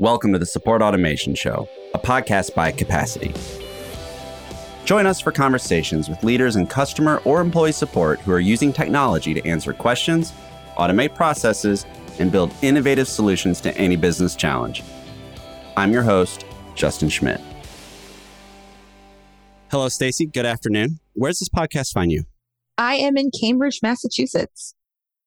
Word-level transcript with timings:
Welcome 0.00 0.32
to 0.32 0.38
the 0.38 0.46
Support 0.46 0.80
Automation 0.80 1.34
Show, 1.34 1.68
a 1.92 1.98
podcast 1.98 2.54
by 2.54 2.72
Capacity. 2.72 3.34
Join 4.86 5.04
us 5.04 5.20
for 5.20 5.30
conversations 5.30 6.08
with 6.08 6.24
leaders 6.24 6.56
in 6.56 6.66
customer 6.66 7.20
or 7.26 7.42
employee 7.42 7.72
support 7.72 8.18
who 8.20 8.32
are 8.32 8.40
using 8.40 8.72
technology 8.72 9.34
to 9.34 9.46
answer 9.46 9.74
questions, 9.74 10.32
automate 10.78 11.14
processes, 11.14 11.84
and 12.18 12.32
build 12.32 12.50
innovative 12.62 13.08
solutions 13.08 13.60
to 13.60 13.76
any 13.76 13.94
business 13.94 14.34
challenge. 14.34 14.82
I'm 15.76 15.92
your 15.92 16.02
host, 16.02 16.46
Justin 16.74 17.10
Schmidt. 17.10 17.42
Hello, 19.70 19.90
Stacy. 19.90 20.24
Good 20.24 20.46
afternoon. 20.46 20.98
Where 21.12 21.28
does 21.28 21.40
this 21.40 21.50
podcast 21.50 21.92
find 21.92 22.10
you? 22.10 22.24
I 22.78 22.94
am 22.94 23.18
in 23.18 23.30
Cambridge, 23.38 23.80
Massachusetts. 23.82 24.74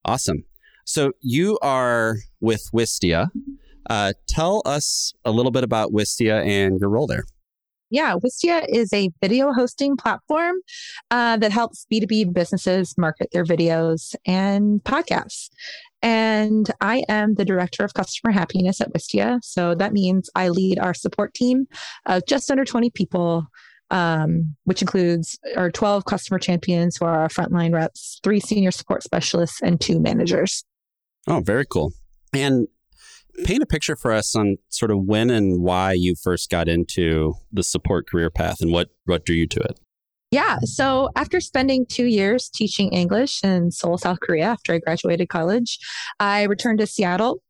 Awesome. 0.04 0.46
So 0.84 1.12
you 1.20 1.60
are 1.62 2.16
with 2.40 2.68
Wistia. 2.74 3.30
Uh, 3.88 4.12
tell 4.26 4.62
us 4.64 5.12
a 5.24 5.30
little 5.30 5.52
bit 5.52 5.64
about 5.64 5.92
Wistia 5.92 6.44
and 6.46 6.78
your 6.80 6.90
role 6.90 7.06
there. 7.06 7.24
Yeah, 7.90 8.16
Wistia 8.16 8.64
is 8.68 8.92
a 8.92 9.10
video 9.22 9.52
hosting 9.52 9.96
platform 9.96 10.56
uh, 11.10 11.36
that 11.36 11.52
helps 11.52 11.86
B2B 11.92 12.32
businesses 12.32 12.94
market 12.98 13.28
their 13.32 13.44
videos 13.44 14.14
and 14.26 14.82
podcasts. 14.82 15.48
And 16.02 16.70
I 16.80 17.04
am 17.08 17.34
the 17.34 17.44
director 17.44 17.84
of 17.84 17.94
customer 17.94 18.32
happiness 18.32 18.80
at 18.80 18.92
Wistia. 18.92 19.38
So 19.42 19.74
that 19.76 19.92
means 19.92 20.28
I 20.34 20.48
lead 20.48 20.78
our 20.78 20.92
support 20.92 21.34
team 21.34 21.66
of 22.06 22.26
just 22.26 22.50
under 22.50 22.64
20 22.64 22.90
people, 22.90 23.46
um, 23.90 24.56
which 24.64 24.82
includes 24.82 25.38
our 25.56 25.70
12 25.70 26.04
customer 26.04 26.38
champions 26.38 26.96
who 26.96 27.04
are 27.04 27.20
our 27.20 27.28
frontline 27.28 27.72
reps, 27.72 28.18
three 28.24 28.40
senior 28.40 28.70
support 28.70 29.02
specialists, 29.02 29.62
and 29.62 29.80
two 29.80 30.00
managers. 30.00 30.64
Oh, 31.26 31.40
very 31.40 31.64
cool. 31.64 31.92
And 32.32 32.66
paint 33.44 33.62
a 33.62 33.66
picture 33.66 33.96
for 33.96 34.12
us 34.12 34.34
on 34.36 34.56
sort 34.68 34.90
of 34.90 34.98
when 35.04 35.30
and 35.30 35.62
why 35.62 35.92
you 35.92 36.14
first 36.14 36.50
got 36.50 36.68
into 36.68 37.34
the 37.52 37.62
support 37.62 38.08
career 38.08 38.30
path 38.30 38.60
and 38.60 38.72
what 38.72 38.90
what 39.04 39.24
drew 39.24 39.36
you 39.36 39.46
to 39.48 39.60
it. 39.60 39.80
Yeah. 40.30 40.58
So 40.64 41.10
after 41.14 41.40
spending 41.40 41.86
two 41.86 42.06
years 42.06 42.48
teaching 42.48 42.92
English 42.92 43.44
in 43.44 43.70
Seoul, 43.70 43.98
South 43.98 44.18
Korea, 44.20 44.46
after 44.46 44.74
I 44.74 44.78
graduated 44.78 45.28
college, 45.28 45.78
I 46.18 46.42
returned 46.42 46.80
to 46.80 46.88
Seattle 46.88 47.40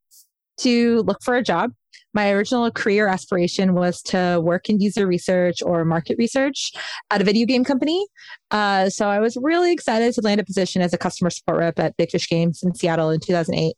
to 0.59 1.03
look 1.06 1.22
for 1.22 1.34
a 1.34 1.42
job. 1.42 1.72
My 2.12 2.31
original 2.31 2.70
career 2.70 3.09
aspiration 3.09 3.75
was 3.75 4.03
to 4.03 4.39
work 4.42 4.69
in 4.69 4.81
user 4.81 5.06
research 5.06 5.62
or 5.62 5.84
market 5.84 6.16
research 6.19 6.72
at 7.11 7.20
a 7.20 7.25
video 7.25 7.47
game 7.47 7.64
company. 7.64 8.06
Uh, 8.50 8.89
so 8.91 9.09
I 9.09 9.19
was 9.19 9.37
really 9.41 9.72
excited 9.72 10.14
to 10.14 10.20
land 10.20 10.41
a 10.41 10.44
position 10.44 10.81
as 10.81 10.92
a 10.92 10.98
customer 10.98 11.31
support 11.31 11.59
rep 11.59 11.78
at 11.78 11.97
Big 11.97 12.11
Fish 12.11 12.28
Games 12.28 12.62
in 12.62 12.75
Seattle 12.75 13.11
in 13.11 13.19
2008. 13.19 13.75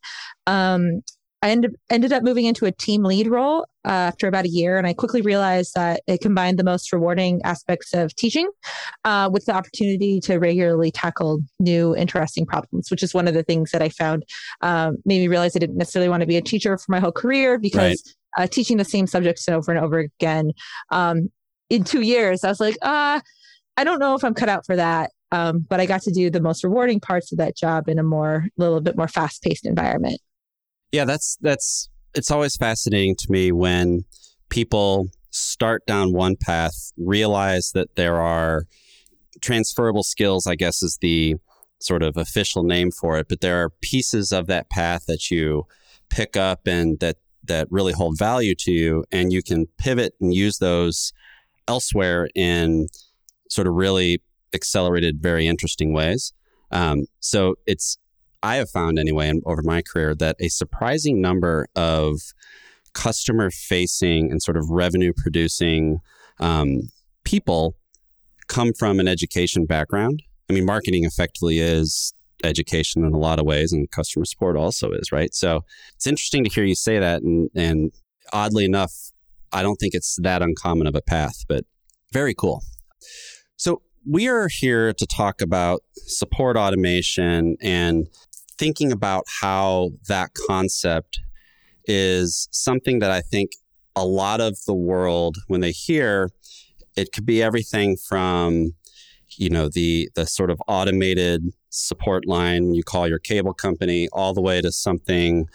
Um, 0.46 1.02
I 1.42 1.50
ended, 1.50 1.76
ended 1.90 2.12
up 2.12 2.22
moving 2.22 2.46
into 2.46 2.64
a 2.64 2.72
team 2.72 3.04
lead 3.04 3.26
role 3.26 3.66
uh, 3.84 3.90
after 3.90 4.26
about 4.26 4.46
a 4.46 4.48
year, 4.48 4.78
and 4.78 4.86
I 4.86 4.94
quickly 4.94 5.20
realized 5.20 5.74
that 5.74 6.02
it 6.06 6.20
combined 6.20 6.58
the 6.58 6.64
most 6.64 6.92
rewarding 6.92 7.40
aspects 7.44 7.92
of 7.94 8.14
teaching 8.16 8.48
uh, 9.04 9.28
with 9.32 9.44
the 9.44 9.52
opportunity 9.52 10.18
to 10.20 10.38
regularly 10.38 10.90
tackle 10.90 11.40
new, 11.60 11.94
interesting 11.94 12.46
problems, 12.46 12.90
which 12.90 13.02
is 13.02 13.14
one 13.14 13.28
of 13.28 13.34
the 13.34 13.42
things 13.42 13.70
that 13.70 13.82
I 13.82 13.90
found 13.90 14.24
um, 14.62 14.96
made 15.04 15.20
me 15.20 15.28
realize 15.28 15.54
I 15.54 15.58
didn't 15.58 15.76
necessarily 15.76 16.08
want 16.08 16.22
to 16.22 16.26
be 16.26 16.36
a 16.36 16.42
teacher 16.42 16.76
for 16.78 16.90
my 16.90 17.00
whole 17.00 17.12
career 17.12 17.58
because 17.58 18.02
right. 18.38 18.44
uh, 18.44 18.46
teaching 18.46 18.78
the 18.78 18.84
same 18.84 19.06
subjects 19.06 19.48
over 19.48 19.70
and 19.70 19.84
over 19.84 19.98
again 19.98 20.52
um, 20.90 21.30
in 21.70 21.84
two 21.84 22.00
years, 22.00 22.44
I 22.44 22.48
was 22.48 22.60
like, 22.60 22.76
ah, 22.82 23.20
I 23.76 23.84
don't 23.84 23.98
know 23.98 24.14
if 24.14 24.24
I'm 24.24 24.34
cut 24.34 24.48
out 24.48 24.64
for 24.64 24.76
that. 24.76 25.10
Um, 25.32 25.66
but 25.68 25.80
I 25.80 25.86
got 25.86 26.02
to 26.02 26.12
do 26.12 26.30
the 26.30 26.40
most 26.40 26.62
rewarding 26.62 27.00
parts 27.00 27.32
of 27.32 27.38
that 27.38 27.56
job 27.56 27.88
in 27.88 27.98
a 27.98 28.02
more, 28.02 28.46
little 28.56 28.80
bit 28.80 28.96
more 28.96 29.08
fast 29.08 29.42
paced 29.42 29.66
environment. 29.66 30.20
Yeah, 30.92 31.04
that's 31.04 31.36
that's 31.40 31.88
it's 32.14 32.30
always 32.30 32.56
fascinating 32.56 33.16
to 33.16 33.26
me 33.30 33.52
when 33.52 34.04
people 34.48 35.08
start 35.30 35.84
down 35.86 36.12
one 36.12 36.36
path, 36.36 36.92
realize 36.96 37.72
that 37.74 37.94
there 37.96 38.16
are 38.16 38.64
transferable 39.40 40.02
skills, 40.02 40.46
I 40.46 40.54
guess 40.54 40.82
is 40.82 40.98
the 41.00 41.36
sort 41.78 42.02
of 42.02 42.16
official 42.16 42.62
name 42.62 42.90
for 42.90 43.18
it, 43.18 43.26
but 43.28 43.40
there 43.40 43.62
are 43.62 43.70
pieces 43.82 44.32
of 44.32 44.46
that 44.46 44.70
path 44.70 45.04
that 45.06 45.30
you 45.30 45.66
pick 46.08 46.36
up 46.36 46.66
and 46.66 46.98
that 47.00 47.16
that 47.44 47.68
really 47.70 47.92
hold 47.92 48.18
value 48.18 48.54
to 48.58 48.72
you 48.72 49.04
and 49.12 49.32
you 49.32 49.42
can 49.42 49.66
pivot 49.78 50.14
and 50.20 50.34
use 50.34 50.58
those 50.58 51.12
elsewhere 51.68 52.28
in 52.34 52.86
sort 53.48 53.68
of 53.68 53.74
really 53.74 54.20
accelerated 54.52 55.22
very 55.22 55.46
interesting 55.46 55.92
ways. 55.92 56.32
Um, 56.72 57.06
so 57.20 57.54
it's 57.66 57.98
I 58.46 58.56
have 58.56 58.70
found 58.70 58.98
anyway 58.98 59.28
in, 59.28 59.42
over 59.44 59.62
my 59.64 59.82
career 59.82 60.14
that 60.14 60.36
a 60.38 60.48
surprising 60.48 61.20
number 61.20 61.66
of 61.74 62.20
customer 62.94 63.50
facing 63.50 64.30
and 64.30 64.40
sort 64.40 64.56
of 64.56 64.70
revenue 64.70 65.12
producing 65.16 65.98
um, 66.38 66.82
people 67.24 67.76
come 68.46 68.72
from 68.72 69.00
an 69.00 69.08
education 69.08 69.66
background. 69.66 70.22
I 70.48 70.52
mean, 70.52 70.64
marketing 70.64 71.04
effectively 71.04 71.58
is 71.58 72.14
education 72.44 73.04
in 73.04 73.12
a 73.12 73.18
lot 73.18 73.40
of 73.40 73.46
ways, 73.46 73.72
and 73.72 73.90
customer 73.90 74.24
support 74.24 74.56
also 74.56 74.92
is, 74.92 75.10
right? 75.10 75.34
So 75.34 75.64
it's 75.96 76.06
interesting 76.06 76.44
to 76.44 76.50
hear 76.50 76.64
you 76.64 76.76
say 76.76 77.00
that. 77.00 77.22
And, 77.22 77.50
and 77.56 77.90
oddly 78.32 78.64
enough, 78.64 78.92
I 79.52 79.64
don't 79.64 79.76
think 79.76 79.92
it's 79.92 80.16
that 80.22 80.40
uncommon 80.40 80.86
of 80.86 80.94
a 80.94 81.02
path, 81.02 81.44
but 81.48 81.64
very 82.12 82.34
cool. 82.34 82.62
So 83.56 83.82
we 84.08 84.28
are 84.28 84.48
here 84.48 84.92
to 84.92 85.06
talk 85.06 85.40
about 85.40 85.82
support 85.96 86.56
automation 86.56 87.56
and 87.60 88.06
thinking 88.58 88.92
about 88.92 89.24
how 89.40 89.90
that 90.08 90.30
concept 90.48 91.20
is 91.86 92.48
something 92.52 92.98
that 92.98 93.10
I 93.10 93.20
think 93.20 93.52
a 93.94 94.04
lot 94.04 94.40
of 94.40 94.58
the 94.66 94.74
world, 94.74 95.36
when 95.48 95.60
they 95.60 95.72
hear, 95.72 96.30
it 96.96 97.12
could 97.12 97.26
be 97.26 97.42
everything 97.42 97.96
from, 97.96 98.72
you 99.36 99.50
know, 99.50 99.68
the 99.68 100.08
the 100.14 100.26
sort 100.26 100.50
of 100.50 100.60
automated 100.68 101.42
support 101.70 102.26
line 102.26 102.74
you 102.74 102.82
call 102.82 103.06
your 103.06 103.18
cable 103.18 103.54
company, 103.54 104.08
all 104.12 104.32
the 104.32 104.40
way 104.40 104.60
to 104.60 104.72
something 104.72 105.46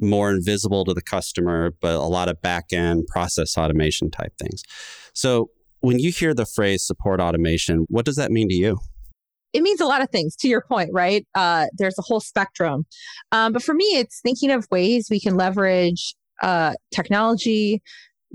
more 0.00 0.30
invisible 0.30 0.84
to 0.84 0.94
the 0.94 1.02
customer, 1.02 1.72
but 1.80 1.94
a 1.94 2.00
lot 2.00 2.28
of 2.28 2.40
back 2.42 2.72
end 2.72 3.06
process 3.06 3.56
automation 3.56 4.10
type 4.10 4.32
things. 4.38 4.62
So 5.12 5.50
when 5.80 5.98
you 5.98 6.10
hear 6.10 6.34
the 6.34 6.46
phrase 6.46 6.84
support 6.84 7.20
automation, 7.20 7.86
what 7.88 8.04
does 8.04 8.16
that 8.16 8.30
mean 8.30 8.48
to 8.48 8.54
you? 8.54 8.78
It 9.54 9.62
means 9.62 9.80
a 9.80 9.86
lot 9.86 10.02
of 10.02 10.10
things 10.10 10.34
to 10.36 10.48
your 10.48 10.60
point, 10.60 10.90
right? 10.92 11.26
Uh, 11.34 11.66
there's 11.78 11.96
a 11.98 12.02
whole 12.02 12.20
spectrum. 12.20 12.84
Um, 13.32 13.52
but 13.52 13.62
for 13.62 13.72
me, 13.72 13.84
it's 13.84 14.20
thinking 14.20 14.50
of 14.50 14.66
ways 14.70 15.06
we 15.08 15.20
can 15.20 15.36
leverage 15.36 16.14
uh, 16.42 16.74
technology, 16.92 17.80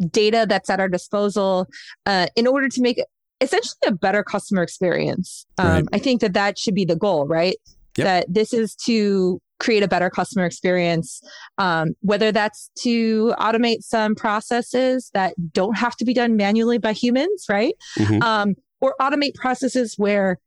data 0.09 0.45
that's 0.47 0.69
at 0.69 0.79
our 0.79 0.87
disposal 0.87 1.67
uh, 2.05 2.27
in 2.37 2.47
order 2.47 2.69
to 2.69 2.81
make 2.81 3.03
essentially 3.41 3.75
a 3.85 3.91
better 3.91 4.23
customer 4.23 4.63
experience. 4.63 5.45
Um, 5.57 5.67
right. 5.67 5.85
I 5.93 5.99
think 5.99 6.21
that 6.21 6.33
that 6.33 6.57
should 6.57 6.73
be 6.73 6.85
the 6.85 6.95
goal, 6.95 7.27
right? 7.27 7.57
Yep. 7.97 8.05
That 8.05 8.33
this 8.33 8.53
is 8.53 8.75
to 8.85 9.41
create 9.59 9.83
a 9.83 9.89
better 9.89 10.09
customer 10.09 10.45
experience, 10.45 11.21
um, 11.57 11.89
whether 11.99 12.31
that's 12.31 12.71
to 12.79 13.33
automate 13.39 13.81
some 13.81 14.15
processes 14.15 15.11
that 15.13 15.33
don't 15.51 15.77
have 15.77 15.97
to 15.97 16.05
be 16.05 16.13
done 16.13 16.37
manually 16.37 16.77
by 16.77 16.93
humans, 16.93 17.45
right? 17.49 17.75
Mm-hmm. 17.97 18.23
Um, 18.23 18.55
or 18.79 18.95
automate 19.01 19.35
processes 19.35 19.95
where 19.97 20.37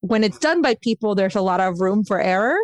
when 0.00 0.24
it's 0.24 0.38
done 0.38 0.62
by 0.62 0.76
people, 0.82 1.14
there's 1.14 1.36
a 1.36 1.40
lot 1.40 1.60
of 1.60 1.80
room 1.80 2.04
for 2.04 2.20
error, 2.20 2.56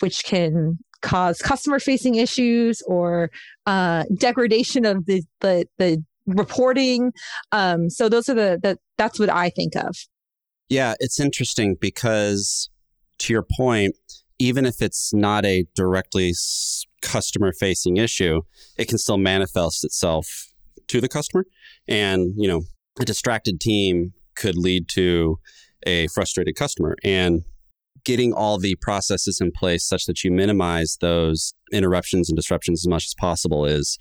which 0.00 0.24
can 0.24 0.78
cause 1.02 1.38
customer 1.38 1.78
facing 1.78 2.14
issues 2.14 2.82
or 2.86 3.30
uh, 3.66 4.04
degradation 4.18 4.84
of 4.84 5.06
the, 5.06 5.22
the, 5.40 5.66
the 5.78 6.02
reporting. 6.26 7.12
Um, 7.52 7.90
so 7.90 8.08
those 8.08 8.28
are 8.28 8.34
the, 8.34 8.58
the, 8.62 8.78
that's 8.96 9.18
what 9.18 9.30
I 9.30 9.50
think 9.50 9.76
of. 9.76 9.94
Yeah, 10.68 10.94
it's 10.98 11.20
interesting 11.20 11.76
because 11.80 12.70
to 13.18 13.32
your 13.32 13.44
point, 13.56 13.94
even 14.38 14.66
if 14.66 14.82
it's 14.82 15.12
not 15.14 15.44
a 15.44 15.64
directly 15.74 16.32
customer 17.02 17.52
facing 17.52 17.96
issue, 17.96 18.42
it 18.76 18.88
can 18.88 18.98
still 18.98 19.18
manifest 19.18 19.84
itself 19.84 20.26
to 20.88 21.00
the 21.00 21.08
customer. 21.08 21.46
And, 21.88 22.34
you 22.36 22.48
know, 22.48 22.62
a 22.98 23.04
distracted 23.04 23.60
team 23.60 24.12
could 24.36 24.56
lead 24.56 24.88
to 24.90 25.38
a 25.84 26.08
frustrated 26.08 26.56
customer 26.56 26.96
and 27.04 27.42
getting 28.04 28.32
all 28.32 28.56
the 28.56 28.76
processes 28.80 29.40
in 29.40 29.50
place 29.50 29.84
such 29.84 30.04
that 30.06 30.22
you 30.22 30.30
minimize 30.30 30.96
those 31.00 31.52
interruptions 31.72 32.28
and 32.28 32.36
disruptions 32.36 32.84
as 32.84 32.88
much 32.88 33.04
as 33.04 33.14
possible 33.14 33.64
is 33.64 33.98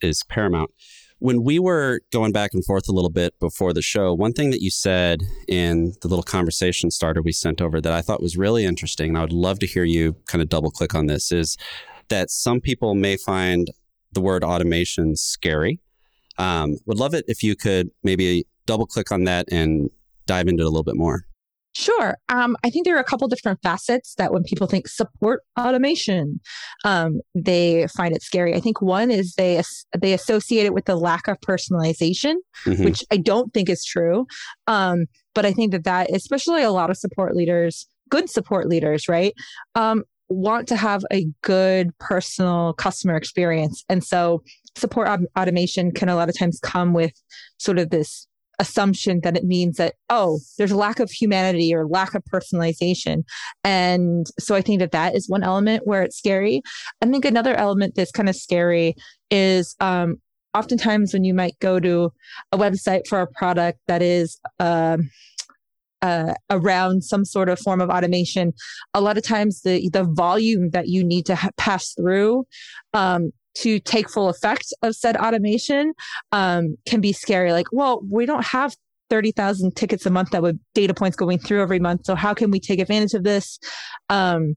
is 0.00 0.22
paramount. 0.28 0.70
When 1.18 1.42
we 1.44 1.58
were 1.58 2.00
going 2.12 2.32
back 2.32 2.54
and 2.54 2.64
forth 2.64 2.88
a 2.88 2.92
little 2.92 3.10
bit 3.10 3.34
before 3.40 3.74
the 3.74 3.82
show, 3.82 4.14
one 4.14 4.32
thing 4.32 4.50
that 4.52 4.62
you 4.62 4.70
said 4.70 5.20
in 5.48 5.92
the 6.00 6.08
little 6.08 6.22
conversation 6.22 6.90
starter 6.90 7.20
we 7.20 7.32
sent 7.32 7.60
over 7.60 7.78
that 7.78 7.92
I 7.92 8.00
thought 8.00 8.22
was 8.22 8.38
really 8.38 8.64
interesting, 8.64 9.10
and 9.10 9.18
I 9.18 9.20
would 9.20 9.32
love 9.32 9.58
to 9.58 9.66
hear 9.66 9.84
you 9.84 10.16
kind 10.26 10.40
of 10.40 10.48
double 10.48 10.70
click 10.70 10.94
on 10.94 11.06
this, 11.06 11.30
is 11.30 11.58
that 12.08 12.30
some 12.30 12.60
people 12.60 12.94
may 12.94 13.18
find 13.18 13.68
the 14.12 14.22
word 14.22 14.42
automation 14.42 15.14
scary. 15.14 15.78
Um, 16.38 16.78
would 16.86 16.98
love 16.98 17.12
it 17.12 17.26
if 17.28 17.42
you 17.42 17.54
could 17.54 17.90
maybe 18.02 18.46
double 18.64 18.86
click 18.86 19.12
on 19.12 19.24
that 19.24 19.44
and 19.52 19.90
dive 20.30 20.46
into 20.46 20.62
it 20.62 20.66
a 20.66 20.70
little 20.70 20.84
bit 20.84 20.96
more. 20.96 21.24
Sure. 21.72 22.16
Um, 22.28 22.56
I 22.64 22.70
think 22.70 22.84
there 22.84 22.96
are 22.96 23.00
a 23.00 23.04
couple 23.04 23.28
different 23.28 23.60
facets 23.62 24.14
that 24.16 24.32
when 24.32 24.42
people 24.42 24.66
think 24.66 24.88
support 24.88 25.42
automation, 25.58 26.40
um, 26.84 27.20
they 27.34 27.86
find 27.96 28.14
it 28.14 28.22
scary. 28.22 28.54
I 28.54 28.60
think 28.60 28.82
one 28.82 29.10
is 29.10 29.34
they 29.34 29.62
they 29.96 30.12
associate 30.12 30.66
it 30.66 30.74
with 30.74 30.86
the 30.86 30.96
lack 30.96 31.28
of 31.28 31.40
personalization, 31.40 32.34
mm-hmm. 32.64 32.84
which 32.84 33.04
I 33.12 33.18
don't 33.18 33.52
think 33.54 33.68
is 33.68 33.84
true. 33.84 34.26
Um, 34.66 35.06
but 35.34 35.46
I 35.46 35.52
think 35.52 35.70
that 35.70 35.84
that, 35.84 36.10
especially 36.10 36.62
a 36.62 36.72
lot 36.72 36.90
of 36.90 36.96
support 36.96 37.36
leaders, 37.36 37.86
good 38.08 38.28
support 38.28 38.68
leaders, 38.68 39.08
right, 39.08 39.32
um, 39.76 40.02
want 40.28 40.66
to 40.68 40.76
have 40.76 41.04
a 41.12 41.26
good 41.42 41.96
personal 41.98 42.72
customer 42.74 43.16
experience, 43.16 43.84
and 43.88 44.02
so 44.02 44.42
support 44.76 45.08
automation 45.38 45.92
can 45.92 46.08
a 46.08 46.16
lot 46.16 46.28
of 46.28 46.36
times 46.36 46.58
come 46.60 46.92
with 46.94 47.12
sort 47.58 47.78
of 47.78 47.90
this 47.90 48.26
assumption 48.60 49.20
that 49.22 49.36
it 49.36 49.44
means 49.44 49.78
that, 49.78 49.94
oh, 50.10 50.38
there's 50.56 50.70
a 50.70 50.76
lack 50.76 51.00
of 51.00 51.10
humanity 51.10 51.74
or 51.74 51.88
lack 51.88 52.14
of 52.14 52.22
personalization. 52.32 53.24
And 53.64 54.26
so 54.38 54.54
I 54.54 54.60
think 54.60 54.78
that 54.80 54.92
that 54.92 55.16
is 55.16 55.28
one 55.28 55.42
element 55.42 55.86
where 55.86 56.02
it's 56.02 56.18
scary. 56.18 56.62
I 57.02 57.06
think 57.06 57.24
another 57.24 57.54
element 57.54 57.94
that's 57.96 58.12
kind 58.12 58.28
of 58.28 58.36
scary 58.36 58.94
is 59.30 59.74
um, 59.80 60.16
oftentimes 60.54 61.12
when 61.12 61.24
you 61.24 61.34
might 61.34 61.58
go 61.58 61.80
to 61.80 62.12
a 62.52 62.58
website 62.58 63.08
for 63.08 63.20
a 63.20 63.26
product 63.26 63.80
that 63.88 64.02
is, 64.02 64.38
um, 64.60 65.10
uh, 66.02 66.34
around 66.48 67.04
some 67.04 67.24
sort 67.24 67.48
of 67.48 67.58
form 67.58 67.80
of 67.80 67.90
automation, 67.90 68.52
a 68.94 69.00
lot 69.00 69.18
of 69.18 69.22
times 69.22 69.60
the 69.60 69.90
the 69.90 70.04
volume 70.04 70.70
that 70.70 70.88
you 70.88 71.04
need 71.04 71.26
to 71.26 71.34
ha- 71.34 71.50
pass 71.58 71.92
through 71.92 72.46
um, 72.94 73.32
to 73.56 73.80
take 73.80 74.08
full 74.08 74.28
effect 74.28 74.72
of 74.82 74.94
said 74.94 75.16
automation 75.16 75.92
um, 76.32 76.76
can 76.86 77.00
be 77.00 77.12
scary. 77.12 77.52
Like, 77.52 77.66
well, 77.72 78.00
we 78.08 78.26
don't 78.26 78.46
have 78.46 78.74
30,000 79.10 79.74
tickets 79.74 80.06
a 80.06 80.10
month 80.10 80.30
that 80.30 80.42
would 80.42 80.58
data 80.74 80.94
points 80.94 81.16
going 81.16 81.38
through 81.38 81.62
every 81.62 81.80
month. 81.80 82.06
So 82.06 82.14
how 82.14 82.32
can 82.32 82.50
we 82.50 82.60
take 82.60 82.78
advantage 82.78 83.14
of 83.14 83.24
this? 83.24 83.58
Um, 84.08 84.54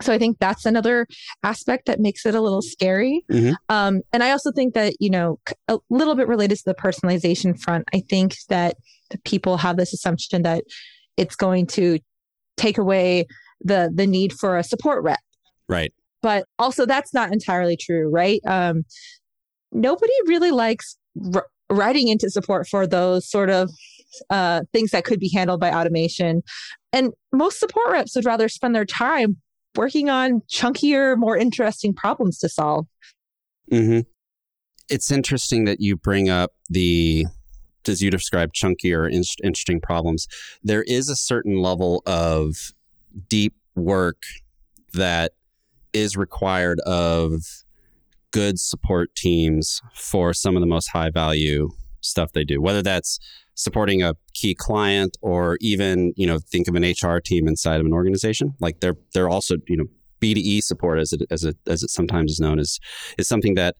so 0.00 0.12
I 0.12 0.18
think 0.18 0.38
that's 0.38 0.64
another 0.64 1.06
aspect 1.42 1.86
that 1.86 1.98
makes 1.98 2.24
it 2.24 2.34
a 2.34 2.40
little 2.40 2.62
scary. 2.62 3.24
Mm-hmm. 3.32 3.54
Um, 3.68 4.02
and 4.12 4.22
I 4.22 4.30
also 4.30 4.52
think 4.52 4.74
that, 4.74 4.94
you 5.00 5.10
know, 5.10 5.40
a 5.66 5.78
little 5.90 6.14
bit 6.14 6.28
related 6.28 6.58
to 6.58 6.64
the 6.66 6.74
personalization 6.74 7.60
front, 7.60 7.84
I 7.92 8.02
think 8.08 8.36
that 8.48 8.76
people 9.24 9.56
have 9.56 9.76
this 9.76 9.92
assumption 9.92 10.42
that 10.42 10.62
it's 11.16 11.34
going 11.34 11.66
to 11.66 11.98
take 12.56 12.78
away 12.78 13.26
the 13.60 13.90
the 13.92 14.06
need 14.06 14.32
for 14.32 14.56
a 14.56 14.62
support 14.62 15.02
rep. 15.02 15.18
Right. 15.68 15.92
But 16.28 16.44
also, 16.58 16.84
that's 16.84 17.14
not 17.14 17.32
entirely 17.32 17.74
true, 17.74 18.10
right? 18.10 18.42
Um, 18.46 18.84
nobody 19.72 20.12
really 20.26 20.50
likes 20.50 20.98
r- 21.34 21.46
writing 21.70 22.08
into 22.08 22.28
support 22.28 22.68
for 22.68 22.86
those 22.86 23.26
sort 23.26 23.48
of 23.48 23.70
uh, 24.28 24.60
things 24.70 24.90
that 24.90 25.06
could 25.06 25.20
be 25.20 25.30
handled 25.34 25.58
by 25.58 25.72
automation. 25.72 26.42
And 26.92 27.14
most 27.32 27.58
support 27.58 27.92
reps 27.92 28.14
would 28.14 28.26
rather 28.26 28.50
spend 28.50 28.74
their 28.74 28.84
time 28.84 29.38
working 29.74 30.10
on 30.10 30.42
chunkier, 30.50 31.16
more 31.16 31.34
interesting 31.38 31.94
problems 31.94 32.36
to 32.40 32.50
solve. 32.50 32.84
Mm-hmm. 33.72 34.00
It's 34.90 35.10
interesting 35.10 35.64
that 35.64 35.80
you 35.80 35.96
bring 35.96 36.28
up 36.28 36.52
the, 36.68 37.24
as 37.86 38.02
you 38.02 38.10
describe, 38.10 38.50
chunkier, 38.52 39.10
in- 39.10 39.24
interesting 39.42 39.80
problems. 39.80 40.28
There 40.62 40.82
is 40.82 41.08
a 41.08 41.16
certain 41.16 41.56
level 41.56 42.02
of 42.04 42.74
deep 43.30 43.54
work 43.74 44.24
that 44.92 45.32
is 45.92 46.16
required 46.16 46.80
of 46.80 47.42
good 48.30 48.58
support 48.58 49.14
teams 49.14 49.80
for 49.94 50.32
some 50.34 50.56
of 50.56 50.60
the 50.60 50.66
most 50.66 50.88
high 50.88 51.10
value 51.10 51.70
stuff 52.00 52.32
they 52.32 52.44
do, 52.44 52.60
whether 52.60 52.82
that's 52.82 53.18
supporting 53.54 54.02
a 54.02 54.14
key 54.34 54.54
client 54.54 55.16
or 55.20 55.58
even, 55.60 56.12
you 56.16 56.26
know, 56.26 56.38
think 56.38 56.68
of 56.68 56.74
an 56.74 56.84
HR 56.84 57.18
team 57.18 57.48
inside 57.48 57.80
of 57.80 57.86
an 57.86 57.92
organization. 57.92 58.54
Like 58.60 58.80
they're 58.80 58.96
they're 59.14 59.28
also, 59.28 59.56
you 59.66 59.76
know, 59.76 59.86
BDE 60.20 60.62
support 60.62 60.98
as 60.98 61.12
it 61.12 61.22
as 61.30 61.44
it 61.44 61.56
as 61.66 61.82
it 61.82 61.90
sometimes 61.90 62.32
is 62.32 62.40
known 62.40 62.58
is 62.58 62.78
is 63.18 63.28
something 63.28 63.54
that 63.54 63.76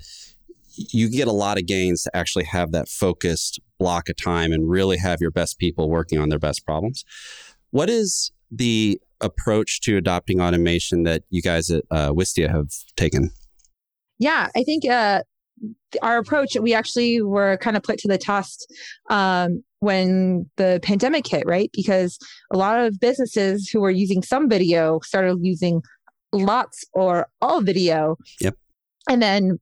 you 0.76 1.10
get 1.10 1.26
a 1.26 1.32
lot 1.32 1.58
of 1.58 1.66
gains 1.66 2.02
to 2.05 2.16
actually 2.16 2.44
have 2.44 2.70
that 2.72 2.88
focused 2.88 3.60
block 3.78 4.08
of 4.08 4.16
time 4.16 4.52
and 4.52 4.69
really 4.69 4.96
have 4.96 5.20
your 5.20 5.31
best 5.31 5.58
people 5.58 5.90
working 5.90 6.19
on 6.19 6.28
their 6.28 6.38
best 6.38 6.64
problems. 6.64 7.05
What 7.70 7.90
is 7.90 8.31
the 8.50 9.00
approach 9.20 9.81
to 9.82 9.97
adopting 9.97 10.41
automation 10.41 11.03
that 11.05 11.23
you 11.31 11.43
guys 11.43 11.70
at 11.70 11.85
uh, 11.91 12.11
Wistia 12.11 12.50
have 12.50 12.69
taken? 12.97 13.31
Yeah, 14.19 14.49
I 14.56 14.65
think 14.65 14.85
uh, 14.85 15.23
our 16.03 16.19
approach, 16.19 16.56
we 16.56 16.75
actually 16.75 17.23
were 17.23 17.56
kind 17.59 17.76
of 17.76 17.82
put 17.82 17.99
to 18.00 18.09
the 18.09 18.19
test 18.19 18.73
um, 19.11 19.62
when 19.81 20.49
the 20.56 20.81
pandemic 20.82 21.26
hit, 21.26 21.44
right? 21.47 21.70
Because 21.73 22.19
a 22.53 22.56
lot 22.56 22.79
of 22.85 22.99
businesses 23.00 23.69
who 23.69 23.81
were 23.81 23.91
using 23.91 24.23
some 24.23 24.49
video 24.49 25.00
started 25.00 25.38
using 25.41 25.82
lots 26.32 26.85
or 26.93 27.29
all 27.41 27.61
video. 27.61 28.17
Yep. 28.41 28.55
And 29.09 29.23
then 29.23 29.59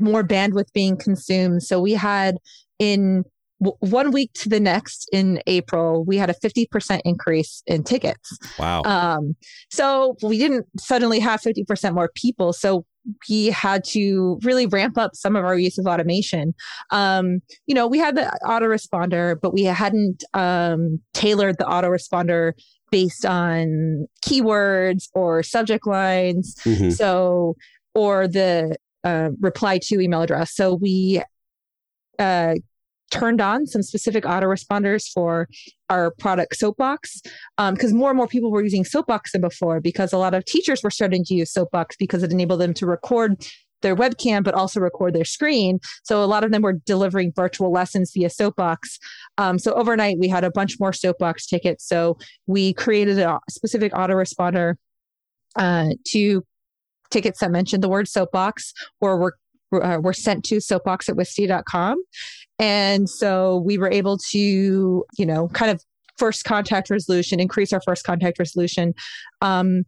more 0.00 0.24
bandwidth 0.24 0.72
being 0.72 0.96
consumed. 0.96 1.62
So 1.62 1.80
we 1.80 1.92
had 1.92 2.36
in 2.78 3.24
one 3.58 4.12
week 4.12 4.32
to 4.34 4.48
the 4.48 4.60
next 4.60 5.08
in 5.12 5.40
April, 5.46 6.04
we 6.04 6.16
had 6.16 6.30
a 6.30 6.34
50% 6.34 7.00
increase 7.04 7.62
in 7.66 7.82
tickets. 7.82 8.38
Wow. 8.58 8.82
Um, 8.84 9.34
so 9.70 10.16
we 10.22 10.38
didn't 10.38 10.66
suddenly 10.78 11.18
have 11.18 11.40
50% 11.40 11.94
more 11.94 12.10
people. 12.14 12.52
So 12.52 12.84
we 13.28 13.46
had 13.46 13.84
to 13.84 14.38
really 14.42 14.66
ramp 14.66 14.98
up 14.98 15.14
some 15.14 15.34
of 15.34 15.44
our 15.44 15.58
use 15.58 15.78
of 15.78 15.86
automation. 15.86 16.54
Um, 16.90 17.40
you 17.66 17.74
know, 17.74 17.86
we 17.86 17.98
had 17.98 18.16
the 18.16 18.38
autoresponder, 18.44 19.36
but 19.40 19.52
we 19.52 19.64
hadn't 19.64 20.24
um, 20.34 21.00
tailored 21.14 21.58
the 21.58 21.64
autoresponder 21.64 22.52
based 22.90 23.26
on 23.26 24.06
keywords 24.24 25.08
or 25.14 25.42
subject 25.42 25.86
lines. 25.86 26.54
Mm-hmm. 26.64 26.90
So, 26.90 27.56
or 27.94 28.28
the 28.28 28.76
uh, 29.04 29.30
reply 29.40 29.78
to 29.84 30.00
email 30.00 30.22
address. 30.22 30.54
So 30.54 30.74
we 30.74 31.22
uh, 32.18 32.54
turned 33.10 33.40
on 33.40 33.66
some 33.66 33.82
specific 33.82 34.24
autoresponders 34.24 35.10
for 35.12 35.48
our 35.90 36.10
product 36.10 36.56
Soapbox 36.56 37.22
because 37.56 37.92
um, 37.92 37.98
more 37.98 38.10
and 38.10 38.16
more 38.16 38.28
people 38.28 38.50
were 38.50 38.62
using 38.62 38.84
Soapbox 38.84 39.32
than 39.32 39.40
before 39.40 39.80
because 39.80 40.12
a 40.12 40.18
lot 40.18 40.34
of 40.34 40.44
teachers 40.44 40.82
were 40.82 40.90
starting 40.90 41.24
to 41.24 41.34
use 41.34 41.52
Soapbox 41.52 41.96
because 41.96 42.22
it 42.22 42.32
enabled 42.32 42.60
them 42.60 42.74
to 42.74 42.86
record 42.86 43.44
their 43.82 43.94
webcam 43.94 44.42
but 44.42 44.54
also 44.54 44.80
record 44.80 45.14
their 45.14 45.24
screen. 45.24 45.78
So 46.02 46.22
a 46.22 46.26
lot 46.26 46.44
of 46.44 46.50
them 46.50 46.62
were 46.62 46.74
delivering 46.84 47.32
virtual 47.34 47.72
lessons 47.72 48.12
via 48.14 48.30
soapbox. 48.30 48.98
Um, 49.38 49.58
so 49.58 49.72
overnight 49.74 50.18
we 50.18 50.28
had 50.28 50.44
a 50.44 50.50
bunch 50.50 50.78
more 50.80 50.92
soapbox 50.92 51.46
tickets. 51.46 51.86
So 51.86 52.18
we 52.46 52.72
created 52.72 53.18
a 53.18 53.38
specific 53.48 53.92
autoresponder 53.92 54.74
uh, 55.56 55.90
to 56.08 56.44
tickets 57.10 57.40
that 57.40 57.50
mentioned 57.50 57.82
the 57.82 57.88
word 57.88 58.08
soapbox 58.08 58.72
or 59.00 59.18
were 59.18 59.36
uh, 59.72 59.98
were 60.00 60.12
sent 60.12 60.44
to 60.44 60.60
soapbox 60.60 61.08
at 61.08 61.16
wistia.com 61.16 62.02
and 62.58 63.08
so 63.08 63.62
we 63.64 63.78
were 63.78 63.90
able 63.90 64.18
to, 64.30 65.04
you 65.16 65.26
know, 65.26 65.48
kind 65.48 65.70
of 65.70 65.82
first 66.16 66.44
contact 66.44 66.90
resolution, 66.90 67.38
increase 67.38 67.72
our 67.72 67.80
first 67.80 68.04
contact 68.04 68.38
resolution, 68.38 68.94
um, 69.40 69.84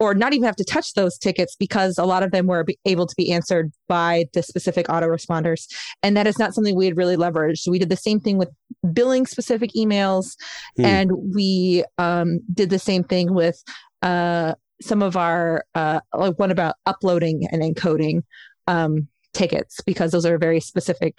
or 0.00 0.14
not 0.14 0.32
even 0.32 0.44
have 0.44 0.56
to 0.56 0.64
touch 0.64 0.94
those 0.94 1.16
tickets 1.16 1.54
because 1.58 1.96
a 1.96 2.04
lot 2.04 2.22
of 2.22 2.32
them 2.32 2.48
were 2.48 2.66
able 2.84 3.06
to 3.06 3.14
be 3.16 3.32
answered 3.32 3.72
by 3.88 4.24
the 4.34 4.42
specific 4.42 4.88
autoresponders. 4.88 5.66
And 6.02 6.16
that 6.16 6.26
is 6.26 6.38
not 6.38 6.54
something 6.54 6.74
we 6.74 6.86
had 6.86 6.96
really 6.96 7.16
leveraged. 7.16 7.68
We 7.68 7.78
did 7.78 7.88
the 7.88 7.96
same 7.96 8.18
thing 8.18 8.36
with 8.36 8.50
billing 8.92 9.26
specific 9.26 9.70
emails, 9.76 10.36
hmm. 10.76 10.84
and 10.84 11.12
we 11.32 11.84
um, 11.98 12.40
did 12.52 12.70
the 12.70 12.78
same 12.80 13.04
thing 13.04 13.32
with 13.32 13.62
uh, 14.02 14.54
some 14.82 15.02
of 15.02 15.16
our, 15.16 15.64
uh, 15.76 16.00
like 16.14 16.38
one 16.38 16.50
about 16.50 16.74
uploading 16.86 17.46
and 17.52 17.62
encoding 17.62 18.22
um, 18.70 19.08
tickets 19.32 19.80
because 19.84 20.12
those 20.12 20.24
are 20.24 20.36
a 20.36 20.38
very 20.38 20.60
specific 20.60 21.18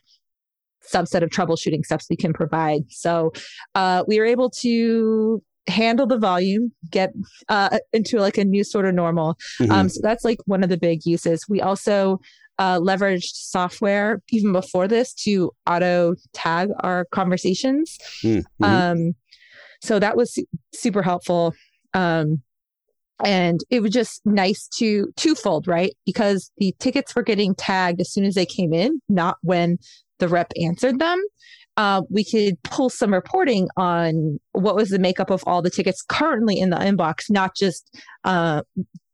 subset 0.91 1.21
of 1.21 1.29
troubleshooting 1.29 1.85
steps 1.85 2.07
we 2.09 2.15
can 2.15 2.33
provide. 2.33 2.81
So 2.89 3.33
uh, 3.75 4.03
we 4.07 4.19
were 4.19 4.25
able 4.25 4.49
to 4.61 5.43
handle 5.67 6.07
the 6.07 6.17
volume, 6.17 6.71
get 6.89 7.11
uh, 7.49 7.77
into 7.93 8.19
like 8.19 8.37
a 8.37 8.45
new 8.45 8.63
sort 8.63 8.85
of 8.85 8.95
normal. 8.95 9.35
Mm-hmm. 9.59 9.71
Um, 9.71 9.89
so 9.89 9.99
that's 10.01 10.25
like 10.25 10.39
one 10.45 10.63
of 10.63 10.69
the 10.69 10.77
big 10.77 11.05
uses. 11.05 11.45
We 11.47 11.61
also 11.61 12.19
uh, 12.57 12.79
leveraged 12.79 13.33
software 13.33 14.21
even 14.29 14.53
before 14.53 14.87
this 14.87 15.13
to 15.25 15.51
auto 15.67 16.15
tag 16.33 16.69
our 16.79 17.05
conversations. 17.11 17.97
Mm-hmm. 18.23 18.63
Um, 18.63 19.13
so 19.81 19.99
that 19.99 20.15
was 20.15 20.33
su- 20.33 20.45
super 20.73 21.01
helpful. 21.01 21.53
Um, 21.93 22.41
and 23.23 23.61
it 23.69 23.81
was 23.81 23.91
just 23.91 24.21
nice 24.25 24.67
to 24.77 25.11
twofold, 25.15 25.67
right? 25.67 25.93
Because 26.05 26.51
the 26.57 26.75
tickets 26.79 27.15
were 27.15 27.23
getting 27.23 27.55
tagged 27.55 28.01
as 28.01 28.11
soon 28.11 28.25
as 28.25 28.35
they 28.35 28.45
came 28.45 28.73
in, 28.73 29.01
not 29.09 29.37
when 29.41 29.77
the 30.19 30.27
rep 30.27 30.51
answered 30.61 30.99
them. 30.99 31.21
Uh, 31.77 32.01
we 32.09 32.23
could 32.23 32.61
pull 32.63 32.89
some 32.89 33.13
reporting 33.13 33.67
on 33.77 34.39
what 34.51 34.75
was 34.75 34.89
the 34.89 34.99
makeup 34.99 35.29
of 35.29 35.43
all 35.47 35.61
the 35.61 35.69
tickets 35.69 36.01
currently 36.01 36.59
in 36.59 36.69
the 36.69 36.77
inbox, 36.77 37.29
not 37.29 37.55
just 37.55 37.97
uh, 38.23 38.61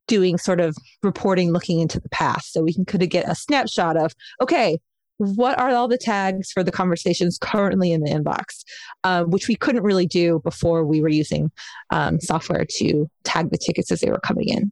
doing 0.07 0.37
sort 0.37 0.59
of 0.59 0.75
reporting 1.03 1.51
looking 1.51 1.79
into 1.79 1.99
the 1.99 2.09
past. 2.09 2.53
So 2.53 2.61
we 2.61 2.73
can 2.73 2.85
could 2.85 3.07
get 3.09 3.29
a 3.29 3.35
snapshot 3.35 3.95
of, 3.95 4.13
okay, 4.41 4.79
what 5.17 5.59
are 5.59 5.69
all 5.71 5.87
the 5.87 5.97
tags 5.97 6.51
for 6.51 6.63
the 6.63 6.71
conversations 6.71 7.37
currently 7.39 7.91
in 7.91 8.01
the 8.01 8.11
inbox, 8.11 8.63
uh, 9.03 9.23
which 9.23 9.47
we 9.47 9.55
couldn't 9.55 9.83
really 9.83 10.05
do 10.05 10.39
before 10.43 10.85
we 10.85 11.01
were 11.01 11.09
using 11.09 11.51
um, 11.89 12.19
software 12.19 12.65
to 12.77 13.09
tag 13.23 13.49
the 13.51 13.57
tickets 13.57 13.91
as 13.91 13.99
they 13.99 14.09
were 14.09 14.19
coming 14.19 14.49
in. 14.49 14.71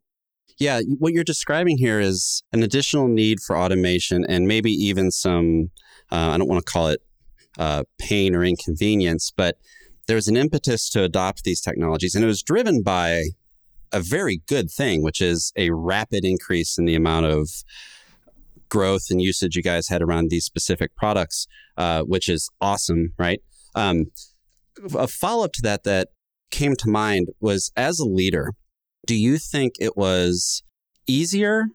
Yeah, 0.58 0.82
what 1.00 1.14
you're 1.14 1.26
describing 1.26 1.78
here 1.78 2.00
is 2.00 2.44
an 2.54 2.64
additional 2.64 3.08
need 3.08 3.40
for 3.42 3.58
automation 3.58 4.26
and 4.28 4.48
maybe 4.48 4.72
even 4.72 5.12
some, 5.12 5.70
uh, 6.12 6.30
I 6.30 6.38
don't 6.38 6.48
want 6.48 6.66
to 6.66 6.72
call 6.72 6.88
it 6.88 7.02
uh, 7.58 7.84
pain 8.00 8.36
or 8.36 8.44
inconvenience, 8.44 9.34
but 9.36 9.58
there's 10.08 10.28
an 10.28 10.38
impetus 10.38 10.90
to 10.92 11.04
adopt 11.04 11.44
these 11.44 11.60
technologies. 11.60 12.16
And 12.16 12.24
it 12.24 12.28
was 12.28 12.44
driven 12.44 12.84
by 12.84 13.24
a 13.92 14.00
very 14.00 14.42
good 14.48 14.70
thing, 14.70 15.04
which 15.04 15.20
is 15.20 15.52
a 15.56 15.72
rapid 15.72 16.24
increase 16.24 16.78
in 16.78 16.86
the 16.86 16.96
amount 16.96 17.26
of 17.26 17.50
growth 18.76 19.06
and 19.10 19.22
usage 19.22 19.56
you 19.56 19.64
guys 19.64 19.88
had 19.88 20.02
around 20.02 20.30
these 20.30 20.44
specific 20.44 20.94
products, 20.98 21.48
uh, 21.78 22.02
which 22.02 22.28
is 22.28 22.50
awesome, 22.60 23.14
right? 23.18 23.40
Um, 23.74 24.08
a 24.94 25.08
follow 25.08 25.46
up 25.46 25.54
to 25.54 25.62
that 25.64 25.86
that 25.86 26.10
came 26.52 26.76
to 26.76 26.90
mind 26.90 27.30
was 27.40 27.72
as 27.78 28.00
a 28.00 28.06
leader, 28.06 28.52
do 29.08 29.16
you 29.16 29.38
think 29.38 29.76
it 29.80 29.96
was 29.96 30.62
easier 31.08 31.68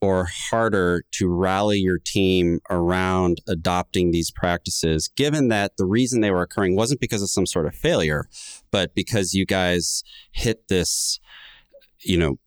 or 0.00 0.28
harder 0.50 1.04
to 1.12 1.28
rally 1.28 1.78
your 1.78 1.98
team 2.04 2.58
around 2.70 3.38
adopting 3.48 4.10
these 4.10 4.32
practices, 4.32 5.08
given 5.16 5.48
that 5.48 5.72
the 5.76 5.86
reason 5.86 6.20
they 6.20 6.30
were 6.30 6.42
occurring 6.42 6.74
wasn't 6.74 7.00
because 7.00 7.22
of 7.22 7.30
some 7.30 7.46
sort 7.46 7.66
of 7.66 7.74
failure, 7.74 8.28
but 8.72 8.94
because 8.96 9.32
you 9.32 9.46
guys 9.46 10.02
hit 10.32 10.66
this, 10.68 11.20
you 12.00 12.16
know, 12.16 12.38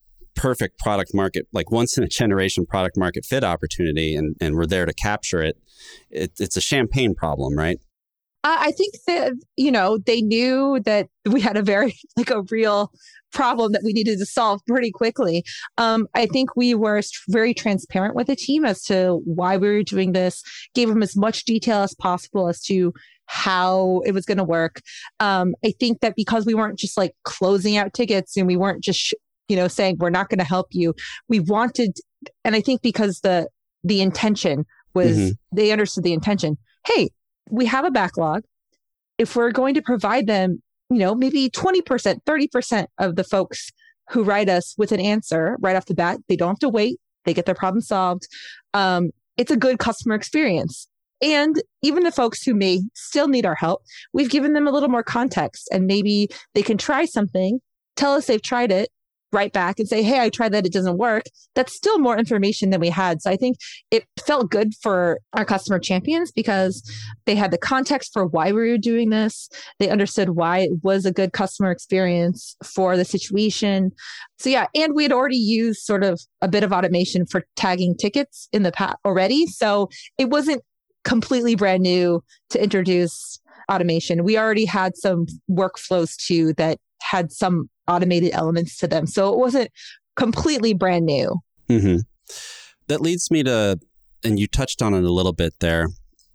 perfect 0.41 0.79
product 0.79 1.13
market, 1.13 1.48
like 1.53 1.69
once 1.69 1.98
in 1.98 2.03
a 2.03 2.07
generation 2.07 2.65
product 2.65 2.98
market 2.98 3.24
fit 3.24 3.43
opportunity, 3.43 4.15
and, 4.15 4.36
and 4.41 4.55
we're 4.55 4.65
there 4.65 4.88
to 4.88 4.93
capture 4.93 5.41
it, 5.41 5.55
it 6.10 6.31
it's 6.39 6.57
a 6.57 6.62
champagne 6.62 7.13
problem, 7.13 7.55
right? 7.55 7.77
I 8.43 8.71
think 8.71 8.95
that, 9.05 9.33
you 9.55 9.71
know, 9.71 10.00
they 10.00 10.19
knew 10.19 10.79
that 10.86 11.10
we 11.29 11.41
had 11.41 11.57
a 11.57 11.62
very, 11.62 11.93
like 12.17 12.31
a 12.31 12.41
real 12.50 12.91
problem 13.31 13.71
that 13.74 13.83
we 13.86 13.93
needed 13.93 14.17
to 14.17 14.25
solve 14.25 14.62
pretty 14.67 14.89
quickly. 14.89 15.43
Um, 15.77 16.07
I 16.15 16.25
think 16.25 16.55
we 16.55 16.74
were 16.74 17.03
very 17.29 17.53
transparent 17.53 18.15
with 18.15 18.25
the 18.25 18.36
team 18.36 18.65
as 18.65 18.83
to 18.86 19.21
why 19.25 19.57
we 19.57 19.67
were 19.67 19.83
doing 19.83 20.13
this, 20.13 20.41
gave 20.74 20.89
them 20.89 21.03
as 21.03 21.15
much 21.15 21.45
detail 21.45 21.83
as 21.83 21.93
possible 21.93 22.50
as 22.50 22.63
to 22.63 22.93
how 23.27 24.01
it 24.05 24.13
was 24.13 24.25
going 24.25 24.39
to 24.39 24.43
work. 24.43 24.81
Um, 25.19 25.53
I 25.63 25.71
think 25.79 26.01
that 26.01 26.15
because 26.15 26.48
we 26.48 26.55
weren't 26.55 26.79
just 26.79 26.98
like 26.98 27.13
closing 27.24 27.77
out 27.77 27.93
tickets 27.93 28.36
and 28.36 28.48
we 28.48 28.57
weren't 28.57 28.83
just, 28.83 29.00
sh- 29.00 29.13
you 29.51 29.58
know, 29.58 29.67
saying 29.67 29.98
we're 30.00 30.10
not 30.10 30.29
going 30.29 30.39
to 30.39 30.46
help 30.46 30.67
you, 30.72 30.96
we 31.27 31.41
wanted, 31.41 31.98
and 32.46 32.55
I 32.55 32.62
think 32.62 32.81
because 32.81 33.20
the, 33.20 33.50
the 33.84 34.00
intention 34.00 34.65
was 34.93 35.17
mm-hmm. 35.17 35.31
they 35.51 35.74
understood 35.74 36.05
the 36.05 36.13
intention. 36.13 36.58
Hey, 36.88 37.10
we 37.50 37.65
have 37.65 37.84
a 37.84 37.91
backlog. 37.91 38.43
If 39.17 39.36
we're 39.36 39.51
going 39.51 39.74
to 39.74 39.81
provide 39.81 40.25
them, 40.25 40.63
you 40.89 41.00
know, 41.00 41.13
maybe 41.13 41.50
20%, 41.50 41.81
30% 42.24 42.86
of 42.98 43.17
the 43.17 43.25
folks 43.25 43.72
who 44.10 44.24
write 44.24 44.48
us 44.48 44.74
with 44.77 44.93
an 44.93 45.01
answer 45.01 45.58
right 45.60 45.75
off 45.75 45.86
the 45.86 45.93
bat, 45.93 46.20
they 46.29 46.38
don't 46.38 46.50
have 46.51 46.60
to 46.60 46.70
wait. 46.70 46.98
They 47.25 47.34
get 47.34 47.46
their 47.46 47.53
problem 47.53 47.81
solved. 47.81 48.27
Um, 48.74 49.12
it's 49.36 49.51
a 49.51 49.58
good 49.58 49.79
customer 49.79 50.15
experience. 50.15 50.88
And 51.22 51.62
even 51.81 52.03
the 52.03 52.12
folks 52.12 52.41
who 52.41 52.53
may 52.53 52.81
still 52.93 53.27
need 53.27 53.46
our 53.46 53.55
help, 53.55 53.84
we've 54.13 54.29
given 54.29 54.53
them 54.53 54.65
a 54.65 54.72
little 54.72 54.89
more 54.89 55.03
context 55.03 55.67
and 55.74 55.88
maybe 55.88 56.29
they 56.55 56.63
can 56.63 56.77
try 56.77 57.03
something, 57.03 57.60
tell 57.98 58.13
us 58.13 58.27
they've 58.27 58.41
tried 58.41 58.72
it, 58.72 58.89
write 59.31 59.53
back 59.53 59.79
and 59.79 59.88
say, 59.88 60.03
Hey, 60.03 60.19
I 60.19 60.29
tried 60.29 60.51
that. 60.53 60.65
It 60.65 60.73
doesn't 60.73 60.97
work. 60.97 61.23
That's 61.55 61.75
still 61.75 62.00
more 62.00 62.17
information 62.17 62.69
than 62.69 62.79
we 62.79 62.89
had. 62.89 63.21
So 63.21 63.31
I 63.31 63.35
think 63.35 63.57
it 63.89 64.05
felt 64.25 64.51
good 64.51 64.73
for 64.81 65.19
our 65.33 65.45
customer 65.45 65.79
champions 65.79 66.31
because 66.31 66.83
they 67.25 67.35
had 67.35 67.51
the 67.51 67.57
context 67.57 68.11
for 68.13 68.25
why 68.25 68.51
we 68.51 68.69
were 68.69 68.77
doing 68.77 69.09
this. 69.09 69.50
They 69.79 69.89
understood 69.89 70.31
why 70.31 70.59
it 70.59 70.71
was 70.83 71.05
a 71.05 71.11
good 71.11 71.33
customer 71.33 71.71
experience 71.71 72.55
for 72.63 72.97
the 72.97 73.05
situation. 73.05 73.91
So 74.39 74.50
yeah, 74.50 74.67
and 74.75 74.93
we 74.95 75.03
had 75.03 75.11
already 75.11 75.38
used 75.38 75.81
sort 75.81 76.03
of 76.03 76.21
a 76.41 76.47
bit 76.47 76.63
of 76.63 76.71
automation 76.71 77.25
for 77.25 77.43
tagging 77.55 77.95
tickets 77.95 78.47
in 78.51 78.63
the 78.63 78.71
past 78.71 78.97
already. 79.05 79.47
So 79.47 79.89
it 80.17 80.29
wasn't 80.29 80.63
completely 81.03 81.55
brand 81.55 81.83
new 81.83 82.23
to 82.50 82.61
introduce 82.61 83.39
automation. 83.71 84.23
We 84.23 84.38
already 84.38 84.65
had 84.65 84.97
some 84.97 85.25
workflows 85.50 86.15
too 86.17 86.53
that 86.53 86.79
had 87.01 87.31
some 87.31 87.69
automated 87.91 88.31
elements 88.33 88.77
to 88.77 88.88
them. 88.88 89.05
So 89.05 89.33
it 89.33 89.38
wasn't 89.38 89.69
completely 90.15 90.74
brand 90.74 91.05
new. 91.05 91.39
Mm-hmm. 91.69 91.98
That 92.88 93.01
leads 93.01 93.29
me 93.29 93.43
to, 93.43 93.79
and 94.24 94.39
you 94.39 94.48
touched 94.48 94.81
on 94.81 94.93
it 94.93 95.03
a 95.03 95.12
little 95.12 95.33
bit 95.33 95.53
there. 95.60 95.88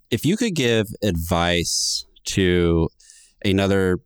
If 0.09 0.25
you 0.25 0.37
could 0.37 0.55
give 0.55 0.87
advice 1.03 2.05
to 2.25 2.89
another 3.43 3.99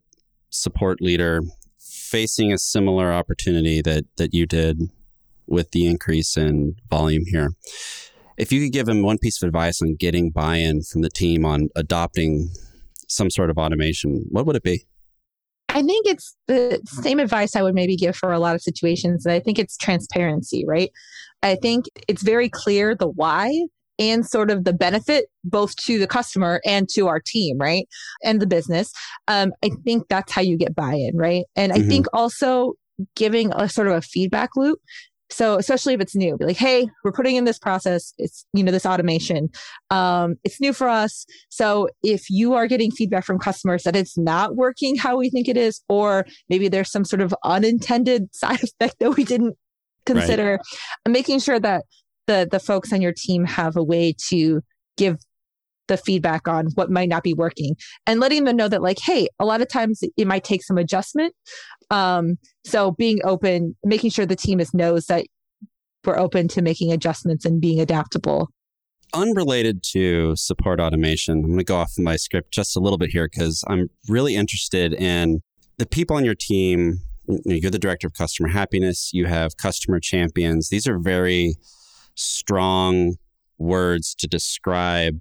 support 0.49 1.01
leader 1.01 1.41
facing 1.79 2.51
a 2.51 2.57
similar 2.57 3.13
opportunity 3.13 3.81
that 3.81 4.03
that 4.17 4.33
you 4.33 4.45
did 4.45 4.81
with 5.47 5.71
the 5.71 5.85
increase 5.85 6.35
in 6.35 6.75
volume 6.89 7.23
here, 7.27 7.51
if 8.37 8.51
you 8.51 8.61
could 8.61 8.73
give 8.73 8.89
him 8.89 9.03
one 9.03 9.17
piece 9.17 9.41
of 9.41 9.47
advice 9.47 9.81
on 9.81 9.95
getting 9.95 10.31
buy-in 10.31 10.81
from 10.83 11.01
the 11.01 11.09
team 11.09 11.45
on 11.45 11.69
adopting 11.75 12.49
some 13.07 13.29
sort 13.29 13.49
of 13.49 13.57
automation, 13.57 14.25
what 14.29 14.45
would 14.45 14.55
it 14.55 14.63
be? 14.63 14.85
I 15.73 15.81
think 15.83 16.05
it's 16.05 16.35
the 16.47 16.81
same 16.85 17.19
advice 17.19 17.55
I 17.55 17.61
would 17.61 17.75
maybe 17.75 17.95
give 17.95 18.15
for 18.15 18.31
a 18.31 18.39
lot 18.39 18.55
of 18.55 18.61
situations. 18.61 19.25
And 19.25 19.33
I 19.33 19.39
think 19.39 19.57
it's 19.57 19.77
transparency, 19.77 20.65
right? 20.67 20.91
I 21.43 21.55
think 21.55 21.85
it's 22.07 22.23
very 22.23 22.49
clear 22.49 22.95
the 22.95 23.07
why 23.07 23.67
and 23.97 24.25
sort 24.25 24.49
of 24.49 24.63
the 24.63 24.73
benefit 24.73 25.25
both 25.43 25.75
to 25.77 25.99
the 25.99 26.07
customer 26.07 26.61
and 26.65 26.89
to 26.89 27.07
our 27.07 27.19
team, 27.19 27.57
right? 27.57 27.87
And 28.23 28.41
the 28.41 28.47
business. 28.47 28.91
Um, 29.27 29.53
I 29.63 29.69
think 29.85 30.07
that's 30.09 30.31
how 30.31 30.41
you 30.41 30.57
get 30.57 30.75
buy 30.75 30.93
in, 30.93 31.15
right? 31.15 31.45
And 31.55 31.71
I 31.71 31.77
mm-hmm. 31.77 31.89
think 31.89 32.05
also 32.13 32.73
giving 33.15 33.51
a 33.53 33.69
sort 33.69 33.87
of 33.87 33.93
a 33.93 34.01
feedback 34.01 34.49
loop 34.55 34.79
so 35.31 35.57
especially 35.57 35.93
if 35.93 36.01
it's 36.01 36.15
new, 36.15 36.37
be 36.37 36.45
like, 36.45 36.57
hey, 36.57 36.87
we're 37.03 37.11
putting 37.11 37.35
in 37.35 37.45
this 37.45 37.57
process. 37.57 38.13
It's, 38.17 38.45
you 38.53 38.63
know, 38.63 38.71
this 38.71 38.85
automation. 38.85 39.49
Um, 39.89 40.35
it's 40.43 40.59
new 40.59 40.73
for 40.73 40.89
us. 40.89 41.25
So 41.49 41.89
if 42.03 42.29
you 42.29 42.53
are 42.53 42.67
getting 42.67 42.91
feedback 42.91 43.25
from 43.25 43.39
customers 43.39 43.83
that 43.83 43.95
it's 43.95 44.17
not 44.17 44.55
working 44.55 44.97
how 44.97 45.17
we 45.17 45.29
think 45.29 45.47
it 45.47 45.57
is, 45.57 45.81
or 45.87 46.25
maybe 46.49 46.67
there's 46.67 46.91
some 46.91 47.05
sort 47.05 47.21
of 47.21 47.33
unintended 47.43 48.29
side 48.35 48.61
effect 48.63 48.97
that 48.99 49.15
we 49.15 49.23
didn't 49.23 49.55
consider, 50.05 50.59
right. 51.05 51.11
making 51.11 51.39
sure 51.39 51.59
that 51.59 51.85
the 52.27 52.47
the 52.49 52.59
folks 52.59 52.93
on 52.93 53.01
your 53.01 53.13
team 53.15 53.45
have 53.45 53.75
a 53.75 53.83
way 53.83 54.13
to 54.29 54.61
give 54.97 55.17
the 55.91 55.97
feedback 55.97 56.47
on 56.47 56.67
what 56.75 56.89
might 56.89 57.09
not 57.09 57.21
be 57.21 57.33
working 57.33 57.75
and 58.07 58.19
letting 58.19 58.45
them 58.45 58.55
know 58.55 58.67
that 58.67 58.81
like 58.81 58.97
hey 58.99 59.27
a 59.39 59.45
lot 59.45 59.61
of 59.61 59.67
times 59.67 60.01
it 60.15 60.25
might 60.25 60.43
take 60.43 60.63
some 60.63 60.77
adjustment 60.77 61.35
um, 61.91 62.37
so 62.65 62.91
being 62.91 63.19
open, 63.23 63.75
making 63.83 64.09
sure 64.09 64.25
the 64.25 64.35
team 64.35 64.59
is 64.59 64.73
knows 64.73 65.05
that 65.07 65.25
we're 66.05 66.17
open 66.17 66.47
to 66.47 66.61
making 66.61 66.91
adjustments 66.91 67.45
and 67.45 67.61
being 67.61 67.79
adaptable. 67.79 68.49
Unrelated 69.13 69.83
to 69.91 70.35
support 70.37 70.79
automation, 70.79 71.39
I'm 71.39 71.47
going 71.47 71.57
to 71.57 71.63
go 71.65 71.75
off 71.75 71.91
my 71.97 72.15
script 72.15 72.51
just 72.51 72.77
a 72.77 72.79
little 72.79 72.97
bit 72.97 73.11
here 73.11 73.27
because 73.29 73.63
I'm 73.67 73.89
really 74.07 74.35
interested 74.35 74.93
in 74.93 75.41
the 75.77 75.85
people 75.85 76.15
on 76.15 76.23
your 76.23 76.33
team. 76.33 76.99
You're 77.45 77.69
the 77.69 77.77
director 77.77 78.07
of 78.07 78.13
customer 78.13 78.49
happiness. 78.49 79.11
You 79.13 79.25
have 79.25 79.57
customer 79.57 79.99
champions. 79.99 80.69
These 80.69 80.87
are 80.87 80.97
very 80.97 81.55
strong 82.15 83.15
words 83.57 84.15
to 84.15 84.27
describe 84.27 85.19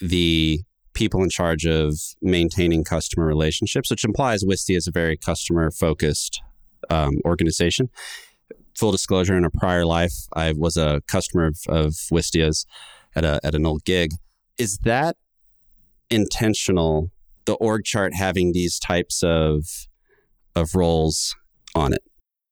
the 0.00 0.60
people 0.94 1.22
in 1.22 1.30
charge 1.30 1.66
of 1.66 1.94
maintaining 2.20 2.84
customer 2.84 3.26
relationships, 3.26 3.90
which 3.90 4.04
implies 4.04 4.44
Wistia 4.44 4.76
is 4.76 4.86
a 4.86 4.90
very 4.90 5.16
customer 5.16 5.70
focused 5.70 6.42
um, 6.88 7.14
organization. 7.24 7.88
Full 8.76 8.92
disclosure, 8.92 9.36
in 9.36 9.44
a 9.44 9.50
prior 9.50 9.84
life, 9.84 10.14
I 10.34 10.52
was 10.56 10.76
a 10.76 11.02
customer 11.06 11.46
of, 11.46 11.58
of 11.68 11.92
Wistia's 12.10 12.66
at, 13.14 13.24
a, 13.24 13.40
at 13.44 13.54
an 13.54 13.66
old 13.66 13.84
gig. 13.84 14.12
Is 14.58 14.78
that 14.78 15.16
intentional, 16.08 17.10
the 17.44 17.54
org 17.54 17.84
chart 17.84 18.14
having 18.14 18.52
these 18.52 18.78
types 18.78 19.22
of, 19.22 19.64
of 20.54 20.74
roles 20.74 21.34
on 21.74 21.92
it? 21.92 22.02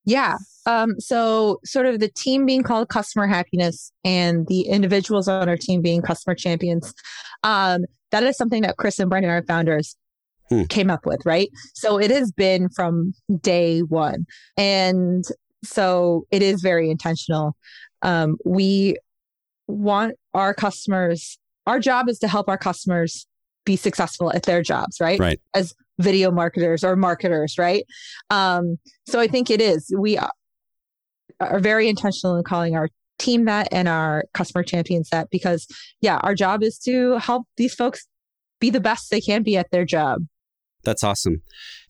Yeah. 0.04 0.36
Um, 0.66 0.98
so, 0.98 1.60
sort 1.64 1.86
of 1.86 2.00
the 2.00 2.08
team 2.08 2.46
being 2.46 2.62
called 2.62 2.88
customer 2.88 3.26
happiness 3.26 3.92
and 4.04 4.46
the 4.48 4.62
individuals 4.62 5.28
on 5.28 5.48
our 5.48 5.56
team 5.56 5.82
being 5.82 6.02
customer 6.02 6.34
champions. 6.34 6.94
Um, 7.42 7.84
that 8.10 8.22
is 8.22 8.36
something 8.36 8.62
that 8.62 8.76
Chris 8.76 8.98
and 8.98 9.10
Brendan, 9.10 9.30
our 9.30 9.42
founders, 9.42 9.96
hmm. 10.48 10.64
came 10.64 10.90
up 10.90 11.06
with, 11.06 11.20
right? 11.24 11.50
So 11.74 11.98
it 11.98 12.10
has 12.10 12.32
been 12.32 12.68
from 12.70 13.14
day 13.40 13.80
one. 13.80 14.26
And 14.56 15.24
so 15.64 16.26
it 16.30 16.42
is 16.42 16.62
very 16.62 16.90
intentional. 16.90 17.56
Um, 18.02 18.38
we 18.44 18.96
want 19.66 20.14
our 20.34 20.54
customers, 20.54 21.38
our 21.66 21.80
job 21.80 22.08
is 22.08 22.18
to 22.20 22.28
help 22.28 22.48
our 22.48 22.58
customers 22.58 23.26
be 23.68 23.76
successful 23.76 24.32
at 24.32 24.44
their 24.44 24.62
jobs, 24.62 24.98
right? 24.98 25.20
Right. 25.20 25.38
As 25.54 25.74
video 25.98 26.30
marketers 26.30 26.82
or 26.82 26.96
marketers, 26.96 27.58
right? 27.58 27.84
Um, 28.30 28.78
so 29.06 29.20
I 29.20 29.26
think 29.28 29.50
it 29.50 29.60
is. 29.60 29.94
We 29.96 30.18
are 31.38 31.60
very 31.60 31.86
intentional 31.86 32.36
in 32.36 32.44
calling 32.44 32.76
our 32.76 32.88
team 33.18 33.44
that 33.44 33.68
and 33.70 33.88
our 33.88 34.24
customer 34.32 34.62
champions 34.62 35.10
that 35.10 35.28
because 35.30 35.66
yeah, 36.00 36.16
our 36.22 36.34
job 36.34 36.62
is 36.62 36.78
to 36.78 37.18
help 37.18 37.46
these 37.58 37.74
folks 37.74 38.06
be 38.58 38.70
the 38.70 38.80
best 38.80 39.10
they 39.10 39.20
can 39.20 39.42
be 39.42 39.56
at 39.56 39.70
their 39.70 39.84
job. 39.84 40.20
That's 40.84 41.04
awesome. 41.04 41.42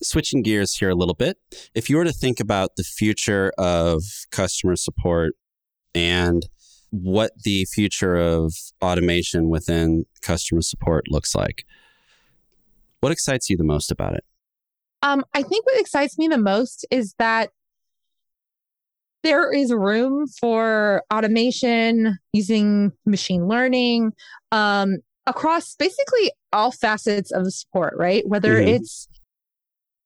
Switching 0.03 0.41
gears 0.41 0.75
here 0.75 0.89
a 0.89 0.95
little 0.95 1.15
bit. 1.15 1.37
If 1.73 1.89
you 1.89 1.95
were 1.95 2.03
to 2.03 2.11
think 2.11 2.41
about 2.41 2.71
the 2.75 2.83
future 2.83 3.53
of 3.57 4.01
customer 4.31 4.75
support 4.75 5.35
and 5.95 6.43
what 6.91 7.31
the 7.43 7.65
future 7.65 8.15
of 8.15 8.53
automation 8.81 9.49
within 9.49 10.05
customer 10.21 10.61
support 10.61 11.05
looks 11.09 11.35
like, 11.35 11.65
what 12.99 13.11
excites 13.11 13.49
you 13.49 13.57
the 13.57 13.63
most 13.63 13.91
about 13.91 14.15
it? 14.15 14.23
Um, 15.01 15.23
I 15.33 15.43
think 15.43 15.65
what 15.65 15.79
excites 15.79 16.17
me 16.17 16.27
the 16.27 16.37
most 16.37 16.85
is 16.91 17.15
that 17.19 17.51
there 19.23 19.51
is 19.51 19.71
room 19.71 20.27
for 20.39 21.03
automation 21.13 22.17
using 22.33 22.91
machine 23.05 23.47
learning 23.47 24.13
um, 24.51 24.97
across 25.25 25.75
basically 25.75 26.31
all 26.53 26.71
facets 26.71 27.31
of 27.31 27.43
the 27.43 27.51
support, 27.51 27.93
right? 27.97 28.23
Whether 28.27 28.55
mm-hmm. 28.55 28.75
it's 28.75 29.07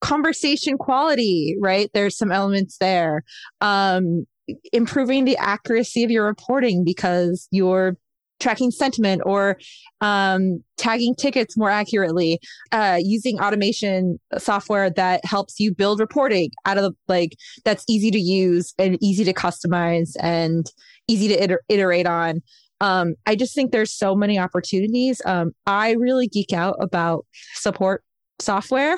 conversation 0.01 0.77
quality, 0.77 1.55
right? 1.61 1.89
There's 1.93 2.17
some 2.17 2.31
elements 2.31 2.77
there. 2.77 3.23
Um, 3.61 4.25
improving 4.71 5.25
the 5.25 5.37
accuracy 5.37 6.03
of 6.03 6.11
your 6.11 6.25
reporting 6.25 6.83
because 6.83 7.47
you're 7.51 7.97
tracking 8.39 8.71
sentiment 8.71 9.21
or 9.25 9.57
um, 10.01 10.61
tagging 10.77 11.15
tickets 11.15 11.57
more 11.57 11.69
accurately, 11.69 12.39
uh, 12.71 12.99
using 12.99 13.39
automation 13.39 14.19
software 14.37 14.89
that 14.89 15.23
helps 15.23 15.59
you 15.59 15.73
build 15.73 15.99
reporting 15.99 16.51
out 16.65 16.77
of 16.77 16.83
the, 16.83 16.91
like 17.07 17.35
that's 17.63 17.85
easy 17.87 18.11
to 18.11 18.19
use 18.19 18.73
and 18.77 18.97
easy 19.01 19.23
to 19.23 19.33
customize 19.33 20.11
and 20.19 20.71
easy 21.07 21.27
to 21.29 21.41
iter- 21.41 21.63
iterate 21.69 22.05
on. 22.05 22.41
Um, 22.81 23.15
I 23.25 23.35
just 23.35 23.55
think 23.55 23.71
there's 23.71 23.93
so 23.93 24.13
many 24.13 24.37
opportunities. 24.37 25.21
Um, 25.25 25.53
I 25.65 25.91
really 25.91 26.27
geek 26.27 26.51
out 26.51 26.75
about 26.81 27.25
support 27.53 28.03
software. 28.39 28.97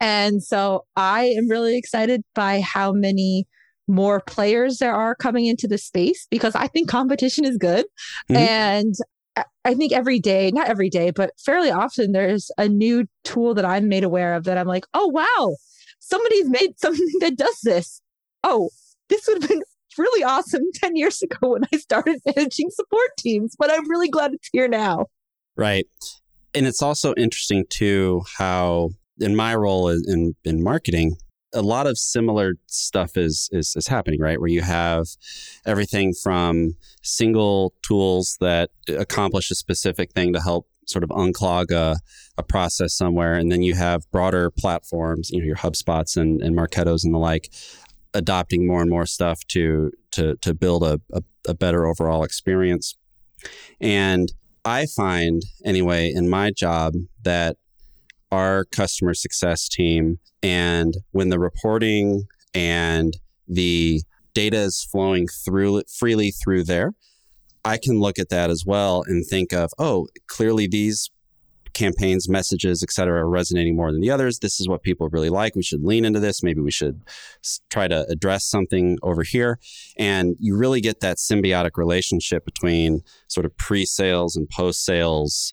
And 0.00 0.42
so 0.42 0.86
I 0.96 1.26
am 1.36 1.48
really 1.48 1.76
excited 1.76 2.22
by 2.34 2.60
how 2.60 2.92
many 2.92 3.46
more 3.88 4.20
players 4.20 4.78
there 4.78 4.94
are 4.94 5.14
coming 5.14 5.46
into 5.46 5.66
the 5.66 5.78
space 5.78 6.26
because 6.30 6.54
I 6.54 6.66
think 6.66 6.88
competition 6.88 7.44
is 7.44 7.56
good. 7.56 7.86
Mm-hmm. 8.30 8.36
And 8.36 8.94
I 9.64 9.74
think 9.74 9.92
every 9.92 10.18
day, 10.18 10.50
not 10.52 10.68
every 10.68 10.90
day, 10.90 11.10
but 11.10 11.32
fairly 11.38 11.70
often, 11.70 12.12
there's 12.12 12.50
a 12.58 12.68
new 12.68 13.06
tool 13.24 13.54
that 13.54 13.64
I'm 13.64 13.88
made 13.88 14.04
aware 14.04 14.34
of 14.34 14.44
that 14.44 14.58
I'm 14.58 14.66
like, 14.66 14.84
oh, 14.94 15.06
wow, 15.08 15.56
somebody's 15.98 16.48
made 16.48 16.70
something 16.78 17.06
that 17.20 17.36
does 17.36 17.58
this. 17.62 18.00
Oh, 18.44 18.70
this 19.08 19.26
would 19.26 19.42
have 19.42 19.48
been 19.48 19.62
really 19.96 20.24
awesome 20.24 20.62
10 20.74 20.96
years 20.96 21.22
ago 21.22 21.52
when 21.52 21.62
I 21.72 21.76
started 21.78 22.20
managing 22.24 22.70
support 22.70 23.10
teams, 23.18 23.54
but 23.58 23.70
I'm 23.70 23.88
really 23.88 24.08
glad 24.08 24.32
it's 24.32 24.48
here 24.52 24.68
now. 24.68 25.06
Right. 25.56 25.86
And 26.54 26.66
it's 26.66 26.82
also 26.82 27.14
interesting, 27.16 27.64
too, 27.68 28.22
how 28.36 28.90
in 29.20 29.36
my 29.36 29.54
role 29.54 29.88
in, 29.88 30.34
in 30.44 30.62
marketing, 30.62 31.16
a 31.54 31.62
lot 31.62 31.86
of 31.86 31.98
similar 31.98 32.54
stuff 32.66 33.16
is, 33.16 33.48
is 33.52 33.74
is 33.76 33.86
happening, 33.86 34.20
right? 34.20 34.40
Where 34.40 34.50
you 34.50 34.62
have 34.62 35.06
everything 35.64 36.12
from 36.12 36.76
single 37.02 37.72
tools 37.82 38.36
that 38.40 38.70
accomplish 38.88 39.50
a 39.50 39.54
specific 39.54 40.12
thing 40.12 40.32
to 40.34 40.40
help 40.40 40.68
sort 40.86 41.04
of 41.04 41.10
unclog 41.10 41.70
a, 41.70 41.96
a 42.36 42.42
process 42.42 42.94
somewhere, 42.94 43.34
and 43.34 43.50
then 43.52 43.62
you 43.62 43.74
have 43.74 44.10
broader 44.10 44.50
platforms, 44.50 45.30
you 45.30 45.38
know, 45.38 45.44
your 45.44 45.56
HubSpots 45.56 46.16
and, 46.16 46.40
and 46.42 46.56
Marketos 46.56 47.04
and 47.04 47.14
the 47.14 47.18
like, 47.18 47.50
adopting 48.14 48.66
more 48.66 48.80
and 48.80 48.90
more 48.90 49.06
stuff 49.06 49.44
to 49.48 49.90
to 50.12 50.36
to 50.36 50.54
build 50.54 50.82
a, 50.82 51.00
a, 51.12 51.22
a 51.48 51.54
better 51.54 51.86
overall 51.86 52.24
experience. 52.24 52.96
And 53.80 54.32
I 54.64 54.86
find 54.86 55.42
anyway 55.64 56.12
in 56.14 56.28
my 56.28 56.50
job 56.50 56.94
that 57.22 57.56
our 58.30 58.64
customer 58.64 59.14
success 59.14 59.68
team. 59.68 60.18
And 60.42 60.94
when 61.12 61.28
the 61.28 61.38
reporting 61.38 62.24
and 62.54 63.12
the 63.46 64.02
data 64.34 64.58
is 64.58 64.86
flowing 64.90 65.26
through 65.44 65.82
freely 65.98 66.30
through 66.30 66.64
there, 66.64 66.92
I 67.64 67.78
can 67.78 68.00
look 68.00 68.18
at 68.18 68.28
that 68.28 68.50
as 68.50 68.64
well 68.66 69.02
and 69.06 69.24
think 69.26 69.52
of, 69.52 69.70
oh, 69.78 70.08
clearly 70.26 70.66
these 70.66 71.10
campaigns, 71.74 72.28
messages, 72.28 72.82
et 72.82 72.90
cetera, 72.90 73.22
are 73.22 73.28
resonating 73.28 73.76
more 73.76 73.92
than 73.92 74.00
the 74.00 74.10
others. 74.10 74.40
This 74.40 74.60
is 74.60 74.68
what 74.68 74.82
people 74.82 75.08
really 75.10 75.30
like. 75.30 75.54
We 75.54 75.62
should 75.62 75.82
lean 75.82 76.04
into 76.04 76.20
this. 76.20 76.42
Maybe 76.42 76.60
we 76.60 76.70
should 76.70 77.02
try 77.70 77.88
to 77.88 78.06
address 78.10 78.46
something 78.46 78.98
over 79.02 79.22
here. 79.22 79.58
And 79.96 80.36
you 80.40 80.56
really 80.56 80.80
get 80.80 81.00
that 81.00 81.18
symbiotic 81.18 81.76
relationship 81.76 82.44
between 82.44 83.02
sort 83.28 83.46
of 83.46 83.56
pre 83.56 83.84
sales 83.84 84.36
and 84.36 84.48
post 84.48 84.84
sales 84.84 85.52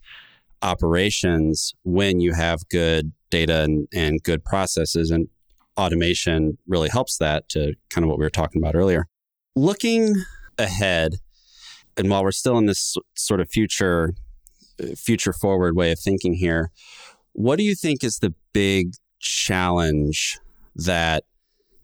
operations 0.66 1.74
when 1.84 2.20
you 2.20 2.34
have 2.34 2.68
good 2.70 3.12
data 3.30 3.62
and, 3.62 3.88
and 3.94 4.24
good 4.24 4.44
processes 4.44 5.12
and 5.12 5.28
automation 5.78 6.58
really 6.68 6.90
helps 6.90 7.18
that 7.18 7.48
to 7.50 7.74
kind 7.90 8.04
of 8.04 8.10
what 8.10 8.18
we 8.18 8.26
were 8.26 8.30
talking 8.30 8.62
about 8.62 8.76
earlier. 8.76 9.08
Looking 9.56 10.16
ahead 10.58 11.16
and 11.98 12.10
while 12.10 12.24
we're 12.24 12.32
still 12.32 12.58
in 12.58 12.66
this 12.66 12.96
sort 13.16 13.40
of 13.40 13.50
future 13.50 14.14
uh, 14.82 14.88
future 14.96 15.34
forward 15.34 15.76
way 15.76 15.92
of 15.92 16.00
thinking 16.00 16.34
here 16.34 16.72
what 17.34 17.58
do 17.58 17.64
you 17.64 17.76
think 17.76 18.04
is 18.04 18.20
the 18.20 18.34
big 18.54 18.94
challenge 19.20 20.40
that 20.76 21.24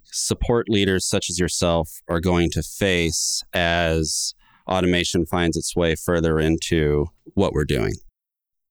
support 0.05 0.67
leaders 0.69 1.05
such 1.05 1.29
as 1.29 1.39
yourself 1.39 2.01
are 2.07 2.19
going 2.19 2.49
to 2.49 2.61
face 2.61 3.43
as 3.53 4.33
automation 4.67 5.25
finds 5.25 5.57
its 5.57 5.75
way 5.75 5.95
further 5.95 6.39
into 6.39 7.07
what 7.33 7.53
we're 7.53 7.65
doing 7.65 7.93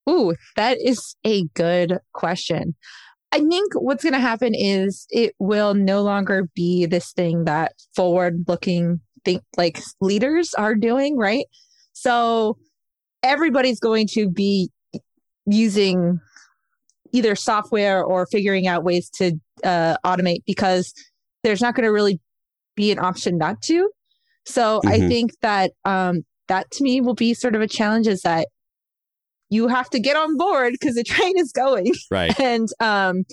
Ooh, 0.08 0.34
that 0.56 0.78
is 0.80 1.16
a 1.24 1.44
good 1.54 1.98
question. 2.12 2.74
I 3.32 3.38
think 3.38 3.72
what's 3.74 4.02
going 4.02 4.14
to 4.14 4.20
happen 4.20 4.54
is 4.54 5.06
it 5.10 5.34
will 5.38 5.74
no 5.74 6.02
longer 6.02 6.48
be 6.54 6.86
this 6.86 7.12
thing 7.12 7.44
that 7.44 7.72
forward 7.94 8.44
looking 8.48 9.00
think 9.24 9.42
like 9.56 9.80
leaders 10.00 10.54
are 10.54 10.74
doing, 10.74 11.16
right? 11.16 11.44
So 11.92 12.58
everybody's 13.22 13.80
going 13.80 14.08
to 14.12 14.28
be 14.28 14.70
using 15.46 16.20
either 17.12 17.34
software 17.34 18.02
or 18.02 18.26
figuring 18.26 18.66
out 18.66 18.84
ways 18.84 19.10
to 19.10 19.32
uh, 19.64 19.96
automate 20.04 20.42
because 20.46 20.94
there's 21.42 21.60
not 21.60 21.74
going 21.74 21.84
to 21.84 21.92
really 21.92 22.20
be 22.76 22.90
an 22.92 22.98
option 22.98 23.36
not 23.36 23.60
to. 23.62 23.90
So 24.46 24.80
mm-hmm. 24.80 24.88
I 24.88 25.08
think 25.08 25.32
that 25.42 25.72
um, 25.84 26.22
that 26.48 26.70
to 26.72 26.84
me 26.84 27.00
will 27.00 27.14
be 27.14 27.34
sort 27.34 27.54
of 27.54 27.60
a 27.60 27.68
challenge 27.68 28.06
is 28.06 28.22
that 28.22 28.48
you 29.50 29.68
have 29.68 29.90
to 29.90 29.98
get 29.98 30.16
on 30.16 30.36
board 30.36 30.72
because 30.72 30.94
the 30.94 31.04
train 31.04 31.36
is 31.36 31.52
going. 31.52 31.92
Right. 32.10 32.38
And 32.40 32.68
um 32.80 33.24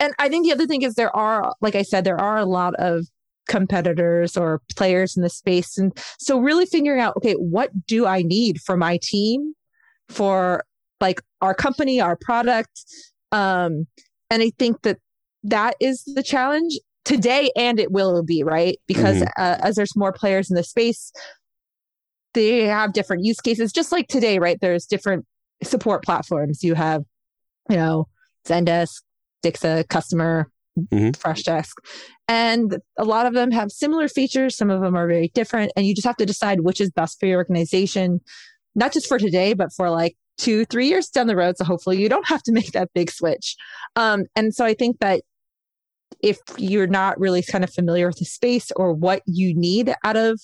and 0.00 0.12
I 0.18 0.28
think 0.28 0.46
the 0.46 0.52
other 0.52 0.66
thing 0.66 0.82
is 0.82 0.94
there 0.94 1.14
are 1.14 1.52
like 1.60 1.74
I 1.74 1.82
said 1.82 2.04
there 2.04 2.20
are 2.20 2.38
a 2.38 2.44
lot 2.44 2.74
of 2.76 3.06
competitors 3.48 4.36
or 4.36 4.62
players 4.74 5.16
in 5.16 5.22
the 5.22 5.28
space 5.28 5.76
and 5.76 5.92
so 6.18 6.38
really 6.38 6.64
figuring 6.64 7.00
out 7.00 7.16
okay 7.16 7.34
what 7.34 7.70
do 7.86 8.06
I 8.06 8.22
need 8.22 8.60
for 8.60 8.76
my 8.76 8.98
team 9.02 9.52
for 10.08 10.64
like 11.00 11.20
our 11.42 11.54
company 11.54 12.00
our 12.00 12.16
product 12.16 12.84
um 13.32 13.86
and 14.30 14.42
I 14.42 14.50
think 14.58 14.82
that 14.82 14.98
that 15.42 15.76
is 15.78 16.02
the 16.14 16.22
challenge 16.22 16.78
today 17.04 17.50
and 17.54 17.78
it 17.78 17.92
will 17.92 18.22
be 18.22 18.42
right 18.42 18.78
because 18.86 19.16
mm-hmm. 19.16 19.42
uh, 19.42 19.58
as 19.60 19.76
there's 19.76 19.94
more 19.94 20.12
players 20.12 20.50
in 20.50 20.56
the 20.56 20.64
space 20.64 21.12
they 22.32 22.64
have 22.64 22.94
different 22.94 23.24
use 23.24 23.40
cases 23.40 23.72
just 23.72 23.92
like 23.92 24.08
today 24.08 24.38
right 24.38 24.58
there's 24.60 24.86
different 24.86 25.26
support 25.62 26.04
platforms. 26.04 26.62
You 26.62 26.74
have, 26.74 27.04
you 27.68 27.76
know, 27.76 28.08
Zendesk, 28.46 29.02
Dixa, 29.44 29.84
Kustomer, 29.84 30.46
mm-hmm. 30.78 31.10
Freshdesk. 31.10 31.72
And 32.28 32.78
a 32.98 33.04
lot 33.04 33.26
of 33.26 33.34
them 33.34 33.50
have 33.50 33.70
similar 33.70 34.08
features. 34.08 34.56
Some 34.56 34.70
of 34.70 34.80
them 34.80 34.96
are 34.96 35.06
very 35.06 35.28
different. 35.34 35.72
And 35.76 35.86
you 35.86 35.94
just 35.94 36.06
have 36.06 36.16
to 36.16 36.26
decide 36.26 36.60
which 36.60 36.80
is 36.80 36.90
best 36.90 37.20
for 37.20 37.26
your 37.26 37.38
organization, 37.38 38.20
not 38.74 38.92
just 38.92 39.06
for 39.06 39.18
today, 39.18 39.52
but 39.52 39.72
for 39.72 39.90
like 39.90 40.16
two, 40.38 40.64
three 40.64 40.88
years 40.88 41.08
down 41.08 41.26
the 41.26 41.36
road. 41.36 41.56
So 41.56 41.64
hopefully 41.64 42.00
you 42.00 42.08
don't 42.08 42.26
have 42.26 42.42
to 42.44 42.52
make 42.58 42.72
that 42.72 42.90
big 42.94 43.10
switch. 43.10 43.56
Um, 43.96 44.24
and 44.34 44.54
so 44.54 44.64
I 44.64 44.74
think 44.74 44.98
that 45.00 45.22
if 46.22 46.38
you're 46.56 46.86
not 46.86 47.18
really 47.20 47.42
kind 47.42 47.64
of 47.64 47.72
familiar 47.72 48.06
with 48.06 48.18
the 48.18 48.24
space 48.24 48.70
or 48.76 48.92
what 48.92 49.22
you 49.26 49.54
need 49.54 49.94
out 50.04 50.16
of 50.16 50.40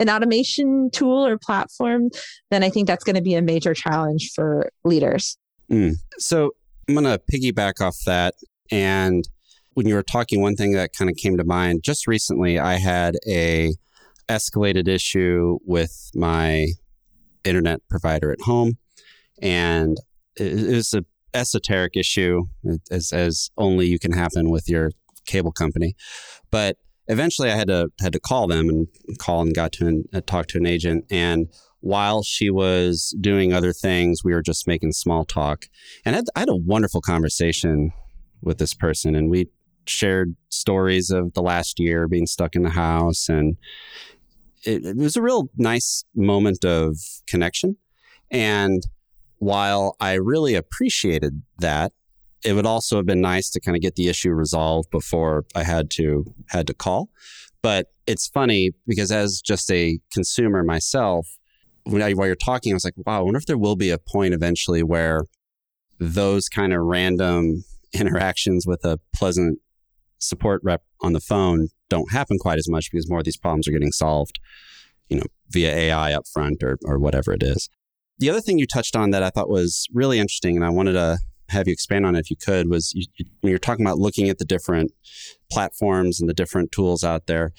an 0.00 0.08
automation 0.08 0.90
tool 0.92 1.26
or 1.26 1.38
platform, 1.38 2.10
then 2.50 2.62
I 2.62 2.70
think 2.70 2.86
that's 2.86 3.04
going 3.04 3.16
to 3.16 3.22
be 3.22 3.34
a 3.34 3.42
major 3.42 3.74
challenge 3.74 4.30
for 4.34 4.70
leaders. 4.84 5.36
Mm. 5.70 5.94
So 6.18 6.52
I'm 6.88 6.94
going 6.94 7.04
to 7.04 7.20
piggyback 7.32 7.80
off 7.80 7.96
that. 8.06 8.34
And 8.70 9.28
when 9.74 9.86
you 9.86 9.94
were 9.94 10.02
talking, 10.02 10.40
one 10.40 10.56
thing 10.56 10.72
that 10.72 10.90
kind 10.96 11.10
of 11.10 11.16
came 11.16 11.36
to 11.36 11.44
mind 11.44 11.82
just 11.84 12.06
recently, 12.06 12.58
I 12.58 12.74
had 12.74 13.16
a 13.26 13.74
escalated 14.28 14.88
issue 14.88 15.58
with 15.64 16.10
my 16.14 16.68
internet 17.44 17.80
provider 17.88 18.30
at 18.30 18.40
home, 18.42 18.76
and 19.40 19.96
it 20.36 20.74
was 20.74 20.92
a 20.94 21.04
esoteric 21.34 21.96
issue 21.96 22.44
as, 22.90 23.12
as 23.12 23.50
only 23.56 23.86
you 23.86 23.98
can 23.98 24.12
happen 24.12 24.50
with 24.50 24.68
your 24.68 24.90
cable 25.26 25.52
company. 25.52 25.94
But 26.50 26.76
eventually 27.08 27.50
I 27.50 27.56
had 27.56 27.68
to 27.68 27.88
had 28.00 28.12
to 28.12 28.20
call 28.20 28.46
them 28.46 28.68
and 28.68 28.86
call 29.18 29.42
and 29.42 29.54
got 29.54 29.72
to 29.72 29.86
an, 29.86 30.04
uh, 30.12 30.20
talk 30.26 30.46
to 30.48 30.58
an 30.58 30.66
agent. 30.66 31.04
And 31.10 31.48
while 31.80 32.22
she 32.22 32.50
was 32.50 33.14
doing 33.20 33.52
other 33.52 33.72
things, 33.72 34.24
we 34.24 34.34
were 34.34 34.42
just 34.42 34.66
making 34.66 34.92
small 34.92 35.24
talk. 35.24 35.66
And 36.04 36.14
I 36.14 36.18
had, 36.18 36.24
I 36.36 36.40
had 36.40 36.48
a 36.48 36.56
wonderful 36.56 37.00
conversation 37.00 37.92
with 38.42 38.58
this 38.58 38.74
person, 38.74 39.14
and 39.14 39.30
we 39.30 39.48
shared 39.86 40.36
stories 40.50 41.10
of 41.10 41.32
the 41.34 41.42
last 41.42 41.80
year 41.80 42.06
being 42.06 42.26
stuck 42.26 42.54
in 42.54 42.62
the 42.62 42.70
house 42.70 43.26
and 43.30 43.56
it, 44.64 44.84
it 44.84 44.96
was 44.98 45.16
a 45.16 45.22
real 45.22 45.48
nice 45.56 46.04
moment 46.14 46.62
of 46.62 46.98
connection 47.26 47.78
and 48.30 48.82
while 49.38 49.96
I 50.00 50.14
really 50.14 50.54
appreciated 50.54 51.42
that, 51.58 51.92
it 52.44 52.52
would 52.52 52.66
also 52.66 52.96
have 52.96 53.06
been 53.06 53.20
nice 53.20 53.50
to 53.50 53.60
kind 53.60 53.76
of 53.76 53.82
get 53.82 53.96
the 53.96 54.08
issue 54.08 54.30
resolved 54.30 54.90
before 54.90 55.44
I 55.54 55.64
had 55.64 55.90
to 55.92 56.24
had 56.48 56.66
to 56.68 56.74
call. 56.74 57.10
But 57.62 57.88
it's 58.06 58.28
funny 58.28 58.70
because 58.86 59.10
as 59.10 59.40
just 59.40 59.70
a 59.70 59.98
consumer 60.12 60.62
myself, 60.62 61.26
when 61.84 62.02
I, 62.02 62.12
while 62.12 62.26
you're 62.26 62.36
talking, 62.36 62.72
I 62.72 62.74
was 62.74 62.84
like, 62.84 62.94
wow, 62.96 63.18
I 63.18 63.22
wonder 63.22 63.38
if 63.38 63.46
there 63.46 63.58
will 63.58 63.76
be 63.76 63.90
a 63.90 63.98
point 63.98 64.34
eventually 64.34 64.82
where 64.82 65.22
those 65.98 66.48
kind 66.48 66.72
of 66.72 66.82
random 66.82 67.64
interactions 67.92 68.66
with 68.66 68.84
a 68.84 69.00
pleasant 69.14 69.58
support 70.18 70.60
rep 70.64 70.82
on 71.00 71.12
the 71.12 71.20
phone 71.20 71.68
don't 71.88 72.12
happen 72.12 72.38
quite 72.38 72.58
as 72.58 72.68
much 72.68 72.90
because 72.90 73.08
more 73.08 73.20
of 73.20 73.24
these 73.24 73.36
problems 73.36 73.66
are 73.66 73.72
getting 73.72 73.92
solved, 73.92 74.38
you 75.08 75.16
know, 75.16 75.24
via 75.50 75.70
AI 75.70 76.12
up 76.12 76.26
front 76.32 76.62
or, 76.62 76.78
or 76.84 76.98
whatever 76.98 77.32
it 77.32 77.42
is. 77.42 77.68
The 78.18 78.28
other 78.28 78.40
thing 78.40 78.58
you 78.58 78.66
touched 78.66 78.96
on 78.96 79.10
that 79.10 79.22
I 79.22 79.30
thought 79.30 79.48
was 79.48 79.86
really 79.92 80.18
interesting, 80.18 80.56
and 80.56 80.64
I 80.64 80.70
wanted 80.70 80.92
to 80.92 81.18
have 81.48 81.66
you 81.66 81.72
expand 81.72 82.06
on 82.06 82.14
it 82.14 82.20
if 82.20 82.30
you 82.30 82.36
could, 82.36 82.68
was 82.68 82.92
you, 82.94 83.06
you're 83.42 83.58
talking 83.58 83.84
about 83.84 83.98
looking 83.98 84.28
at 84.28 84.38
the 84.38 84.44
different 84.44 84.92
platforms 85.50 86.20
and 86.20 86.28
the 86.28 86.34
different 86.34 86.72
tools 86.72 87.02
out 87.04 87.26
there. 87.26 87.52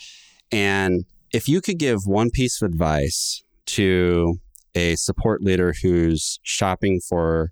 And 0.52 1.06
if 1.32 1.47
you 1.47 1.62
could 1.62 1.78
give 1.78 2.02
one 2.06 2.30
piece 2.30 2.62
of 2.62 2.69
advice 2.69 3.43
to 3.67 4.36
a 4.75 4.95
support 4.95 5.41
leader 5.41 5.73
who's 5.82 6.39
shopping 6.43 6.99
for 7.08 7.52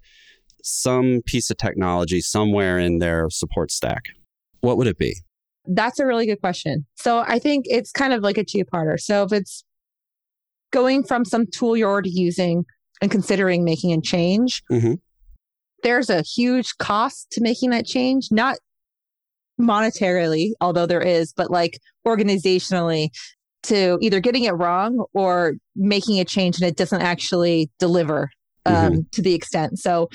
some 0.64 1.22
piece 1.26 1.50
of 1.50 1.58
technology 1.58 2.22
somewhere 2.22 2.78
in 2.78 3.00
their 3.00 3.30
support 3.30 3.72
stack, 3.72 4.04
what 4.62 4.78
would 4.78 4.88
it 4.88 4.98
be? 4.98 5.16
That's 5.66 6.00
a 6.00 6.06
really 6.06 6.26
good 6.26 6.40
question. 6.40 6.86
So 6.96 7.24
I 7.28 7.40
think 7.40 7.66
it's 7.68 7.92
kind 7.92 8.14
of 8.14 8.22
like 8.22 8.38
a 8.38 8.44
two 8.44 8.64
parter. 8.66 9.00
So 9.00 9.24
if 9.24 9.34
it's 9.34 9.64
going 10.72 11.04
from 11.04 11.26
some 11.26 11.46
tool 11.48 11.78
you're 11.78 11.90
already 11.90 12.10
using 12.10 12.66
and 13.02 13.12
considering 13.12 13.64
making 13.64 13.94
a 13.94 14.02
change, 14.02 14.64
mm-hmm. 14.72 14.94
There's 15.84 16.10
a 16.10 16.22
huge 16.22 16.78
cost 16.78 17.28
to 17.32 17.42
making 17.42 17.70
that 17.72 17.86
change, 17.86 18.30
not 18.32 18.58
monetarily, 19.60 20.52
although 20.62 20.86
there 20.86 21.02
is, 21.02 21.34
but 21.34 21.50
like 21.52 21.80
organizationally 22.06 23.10
to 23.64 23.98
either 24.02 24.20
getting 24.20 24.44
it 24.44 24.52
wrong 24.52 25.06
or 25.14 25.56
making 25.76 26.20
a 26.20 26.26
change 26.26 26.60
and 26.60 26.68
it 26.68 26.78
doesn't 26.78 27.02
actually 27.02 27.70
deliver 27.80 28.30
um, 28.66 28.76
mm-hmm. 28.76 29.00
to 29.12 29.22
the 29.22 29.34
extent. 29.34 29.80
So 29.80 30.10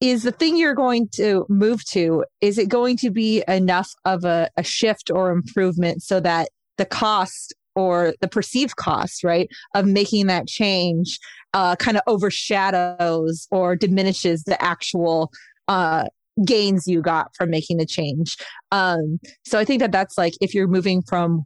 is 0.00 0.22
the 0.22 0.32
thing 0.32 0.56
you're 0.56 0.74
going 0.74 1.08
to 1.14 1.44
move 1.48 1.84
to 1.86 2.24
is 2.40 2.58
it 2.58 2.68
going 2.68 2.96
to 2.98 3.10
be 3.10 3.42
enough 3.48 3.90
of 4.04 4.24
a, 4.24 4.48
a 4.56 4.62
shift 4.62 5.10
or 5.10 5.30
improvement 5.30 6.02
so 6.02 6.20
that 6.20 6.48
the 6.76 6.84
cost 6.84 7.54
or 7.78 8.12
the 8.20 8.26
perceived 8.26 8.74
cost, 8.74 9.22
right, 9.22 9.48
of 9.74 9.86
making 9.86 10.26
that 10.26 10.48
change 10.48 11.20
uh, 11.54 11.76
kind 11.76 11.96
of 11.96 12.02
overshadows 12.08 13.46
or 13.52 13.76
diminishes 13.76 14.42
the 14.42 14.60
actual 14.62 15.30
uh, 15.68 16.04
gains 16.44 16.88
you 16.88 17.00
got 17.00 17.34
from 17.36 17.50
making 17.50 17.76
the 17.76 17.86
change. 17.86 18.36
Um, 18.72 19.20
so 19.44 19.60
I 19.60 19.64
think 19.64 19.80
that 19.80 19.92
that's 19.92 20.18
like 20.18 20.34
if 20.40 20.54
you're 20.54 20.66
moving 20.66 21.02
from 21.02 21.44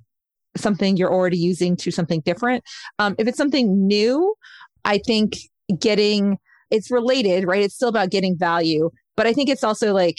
something 0.57 0.97
you're 0.97 1.13
already 1.13 1.39
using 1.39 1.77
to 1.77 1.91
something 1.91 2.21
different. 2.23 2.65
Um, 2.99 3.15
if 3.19 3.29
it's 3.29 3.39
something 3.39 3.87
new, 3.87 4.35
I 4.85 4.99
think 4.99 5.37
getting 5.79 6.39
it's 6.71 6.91
related, 6.91 7.47
right? 7.47 7.63
It's 7.63 7.75
still 7.75 7.89
about 7.91 8.11
getting 8.11 8.37
value, 8.39 8.91
but 9.17 9.27
I 9.27 9.35
think 9.35 9.51
it's 9.51 9.65
also 9.65 9.93
like 9.93 10.17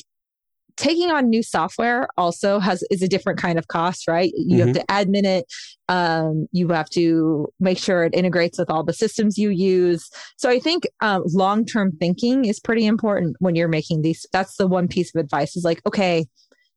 taking 0.78 1.12
on 1.12 1.30
new 1.30 1.44
software 1.44 2.08
also 2.18 2.60
has 2.60 2.84
is 2.90 3.02
a 3.02 3.08
different 3.08 3.40
kind 3.40 3.60
of 3.60 3.68
cost 3.68 4.08
right 4.08 4.32
you 4.36 4.58
mm-hmm. 4.58 4.68
have 4.68 4.76
to 4.76 4.86
admin 4.88 5.26
it 5.26 5.46
um, 5.90 6.48
you 6.52 6.68
have 6.70 6.90
to 6.90 7.48
make 7.60 7.78
sure 7.78 8.04
it 8.04 8.16
integrates 8.16 8.58
with 8.58 8.70
all 8.70 8.84
the 8.84 8.94
systems 8.94 9.38
you 9.38 9.50
use 9.50 10.10
so 10.38 10.50
i 10.50 10.60
think 10.60 10.84
um, 11.02 11.24
long-term 11.28 11.92
thinking 12.00 12.46
is 12.46 12.60
pretty 12.60 12.86
important 12.86 13.36
when 13.40 13.56
you're 13.56 13.68
making 13.68 14.02
these 14.02 14.26
that's 14.32 14.58
the 14.58 14.68
one 14.68 14.88
piece 14.88 15.14
of 15.14 15.20
advice 15.20 15.56
is 15.56 15.64
like 15.64 15.82
okay 15.86 16.26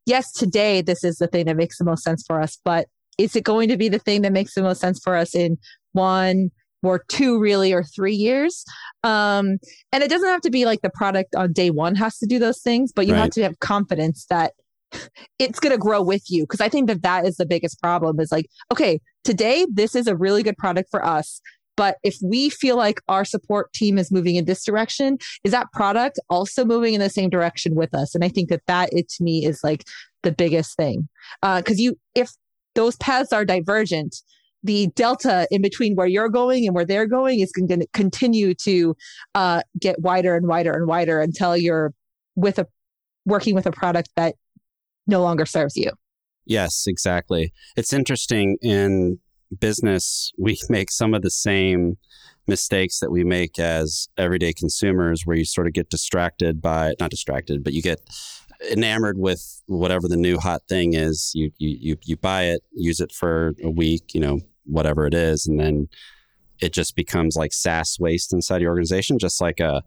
yes 0.04 0.32
today 0.32 0.82
this 0.82 1.02
is 1.02 1.16
the 1.16 1.26
thing 1.26 1.46
that 1.46 1.56
makes 1.56 1.78
the 1.78 1.84
most 1.84 2.02
sense 2.02 2.24
for 2.26 2.40
us 2.40 2.58
but 2.64 2.86
is 3.18 3.34
it 3.34 3.44
going 3.44 3.68
to 3.68 3.78
be 3.78 3.88
the 3.88 3.98
thing 3.98 4.22
that 4.22 4.32
makes 4.32 4.54
the 4.54 4.62
most 4.62 4.80
sense 4.80 5.00
for 5.02 5.16
us 5.16 5.34
in 5.34 5.56
one 5.92 6.50
or 6.86 7.04
two 7.08 7.38
really 7.38 7.72
or 7.72 7.82
three 7.82 8.14
years. 8.14 8.64
Um, 9.04 9.58
and 9.92 10.02
it 10.02 10.10
doesn't 10.10 10.28
have 10.28 10.40
to 10.42 10.50
be 10.50 10.64
like 10.64 10.82
the 10.82 10.90
product 10.90 11.34
on 11.34 11.52
day 11.52 11.70
one 11.70 11.94
has 11.94 12.18
to 12.18 12.26
do 12.26 12.38
those 12.38 12.60
things 12.60 12.92
but 12.92 13.06
you 13.06 13.12
right. 13.12 13.20
have 13.20 13.30
to 13.30 13.42
have 13.42 13.58
confidence 13.60 14.26
that 14.30 14.52
it's 15.38 15.60
going 15.60 15.72
to 15.72 15.78
grow 15.78 16.02
with 16.02 16.24
you. 16.28 16.44
Because 16.44 16.60
i 16.60 16.68
think 16.68 16.88
that 16.88 17.02
that 17.02 17.26
is 17.26 17.36
the 17.36 17.46
biggest 17.46 17.80
problem 17.80 18.20
is 18.20 18.32
like 18.32 18.46
okay 18.72 19.00
today 19.24 19.66
this 19.72 19.94
is 19.94 20.06
a 20.06 20.16
really 20.16 20.42
good 20.42 20.56
product 20.56 20.88
for 20.90 21.04
us 21.04 21.40
but 21.76 21.98
if 22.02 22.16
we 22.22 22.48
feel 22.48 22.76
like 22.76 23.00
our 23.08 23.24
support 23.24 23.72
team 23.74 23.98
is 23.98 24.10
moving 24.10 24.36
in 24.36 24.46
this 24.46 24.64
direction 24.64 25.18
is 25.44 25.52
that 25.52 25.70
product 25.72 26.18
also 26.30 26.64
moving 26.64 26.94
in 26.94 27.00
the 27.00 27.10
same 27.10 27.28
direction 27.30 27.74
with 27.74 27.94
us? 27.94 28.14
And 28.14 28.24
i 28.24 28.28
think 28.28 28.48
that 28.48 28.62
that 28.66 28.90
it 28.92 29.08
to 29.10 29.22
me 29.22 29.44
is 29.44 29.60
like 29.62 29.84
the 30.22 30.32
biggest 30.32 30.76
thing. 30.76 31.08
Because 31.40 31.78
uh, 31.78 31.82
you 31.82 31.98
if 32.14 32.30
those 32.74 32.96
paths 32.96 33.32
are 33.32 33.44
divergent 33.44 34.16
the 34.66 34.88
delta 34.88 35.46
in 35.50 35.62
between 35.62 35.94
where 35.94 36.06
you're 36.06 36.28
going 36.28 36.66
and 36.66 36.74
where 36.74 36.84
they're 36.84 37.06
going 37.06 37.40
is 37.40 37.52
going 37.52 37.68
to 37.80 37.86
continue 37.92 38.52
to 38.54 38.96
uh, 39.34 39.62
get 39.80 40.00
wider 40.00 40.34
and 40.34 40.46
wider 40.46 40.72
and 40.72 40.86
wider 40.86 41.20
until 41.20 41.56
you're 41.56 41.94
with 42.34 42.58
a 42.58 42.66
working 43.24 43.54
with 43.54 43.66
a 43.66 43.72
product 43.72 44.10
that 44.16 44.34
no 45.06 45.22
longer 45.22 45.46
serves 45.46 45.76
you. 45.76 45.90
Yes, 46.44 46.84
exactly. 46.86 47.52
It's 47.76 47.92
interesting 47.92 48.56
in 48.62 49.18
business, 49.58 50.32
we 50.38 50.58
make 50.68 50.90
some 50.90 51.14
of 51.14 51.22
the 51.22 51.30
same 51.30 51.96
mistakes 52.46 53.00
that 53.00 53.10
we 53.10 53.24
make 53.24 53.58
as 53.58 54.08
everyday 54.16 54.52
consumers, 54.52 55.22
where 55.24 55.36
you 55.36 55.44
sort 55.44 55.66
of 55.66 55.72
get 55.72 55.90
distracted 55.90 56.62
by, 56.62 56.94
not 57.00 57.10
distracted, 57.10 57.64
but 57.64 57.72
you 57.72 57.82
get 57.82 58.00
enamored 58.70 59.18
with 59.18 59.62
whatever 59.66 60.08
the 60.08 60.16
new 60.16 60.38
hot 60.38 60.62
thing 60.68 60.94
is. 60.94 61.32
You, 61.34 61.50
you, 61.58 61.76
you, 61.80 61.96
you 62.04 62.16
buy 62.16 62.44
it, 62.44 62.62
use 62.72 63.00
it 63.00 63.12
for 63.12 63.54
a 63.62 63.70
week, 63.70 64.14
you 64.14 64.20
know, 64.20 64.40
whatever 64.66 65.06
it 65.06 65.14
is, 65.14 65.46
and 65.46 65.58
then 65.58 65.88
it 66.60 66.72
just 66.72 66.96
becomes 66.96 67.36
like 67.36 67.52
SaaS 67.52 67.98
waste 67.98 68.32
inside 68.32 68.62
your 68.62 68.70
organization, 68.70 69.18
just 69.18 69.40
like 69.40 69.60
a, 69.60 69.82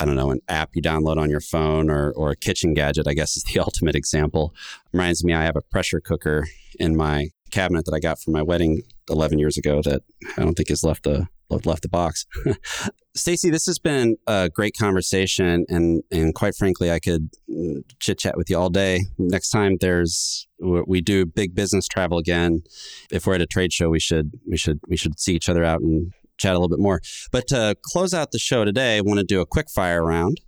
I 0.00 0.04
don't 0.04 0.14
know, 0.14 0.30
an 0.30 0.40
app 0.48 0.70
you 0.74 0.82
download 0.82 1.18
on 1.18 1.30
your 1.30 1.40
phone 1.40 1.90
or, 1.90 2.12
or 2.12 2.30
a 2.30 2.36
kitchen 2.36 2.74
gadget, 2.74 3.08
I 3.08 3.14
guess 3.14 3.36
is 3.36 3.44
the 3.44 3.58
ultimate 3.60 3.96
example. 3.96 4.54
Reminds 4.92 5.24
me, 5.24 5.34
I 5.34 5.44
have 5.44 5.56
a 5.56 5.62
pressure 5.62 6.00
cooker 6.00 6.46
in 6.78 6.96
my 6.96 7.28
cabinet 7.50 7.84
that 7.86 7.94
I 7.94 8.00
got 8.00 8.20
for 8.20 8.30
my 8.30 8.42
wedding 8.42 8.82
11 9.10 9.38
years 9.38 9.56
ago 9.56 9.82
that 9.82 10.02
I 10.36 10.42
don't 10.42 10.54
think 10.54 10.68
has 10.68 10.84
left 10.84 11.04
the 11.04 11.26
left 11.50 11.82
the 11.82 11.88
box. 11.88 12.26
Stacy, 13.14 13.50
this 13.50 13.66
has 13.66 13.78
been 13.78 14.16
a 14.26 14.50
great 14.52 14.74
conversation, 14.78 15.64
and 15.68 16.02
and 16.10 16.34
quite 16.34 16.54
frankly, 16.54 16.90
I 16.90 16.98
could 16.98 17.30
mm, 17.50 17.82
chit 17.98 18.18
chat 18.18 18.36
with 18.36 18.50
you 18.50 18.58
all 18.58 18.68
day. 18.68 19.00
Next 19.18 19.50
time 19.50 19.76
there's 19.80 20.46
we 20.58 21.00
do 21.00 21.24
big 21.24 21.54
business 21.54 21.86
travel 21.86 22.18
again, 22.18 22.62
if 23.10 23.26
we're 23.26 23.34
at 23.34 23.40
a 23.40 23.46
trade 23.46 23.72
show, 23.72 23.88
we 23.88 24.00
should 24.00 24.32
we 24.48 24.56
should 24.56 24.80
we 24.88 24.96
should 24.96 25.18
see 25.18 25.34
each 25.34 25.48
other 25.48 25.64
out 25.64 25.80
and 25.80 26.12
chat 26.38 26.52
a 26.52 26.58
little 26.58 26.68
bit 26.68 26.78
more. 26.78 27.00
But 27.32 27.46
to 27.48 27.76
close 27.82 28.12
out 28.12 28.32
the 28.32 28.38
show 28.38 28.64
today, 28.64 28.98
I 28.98 29.00
want 29.00 29.18
to 29.18 29.24
do 29.24 29.40
a 29.40 29.46
quick 29.46 29.70
fire 29.70 30.04
round, 30.04 30.40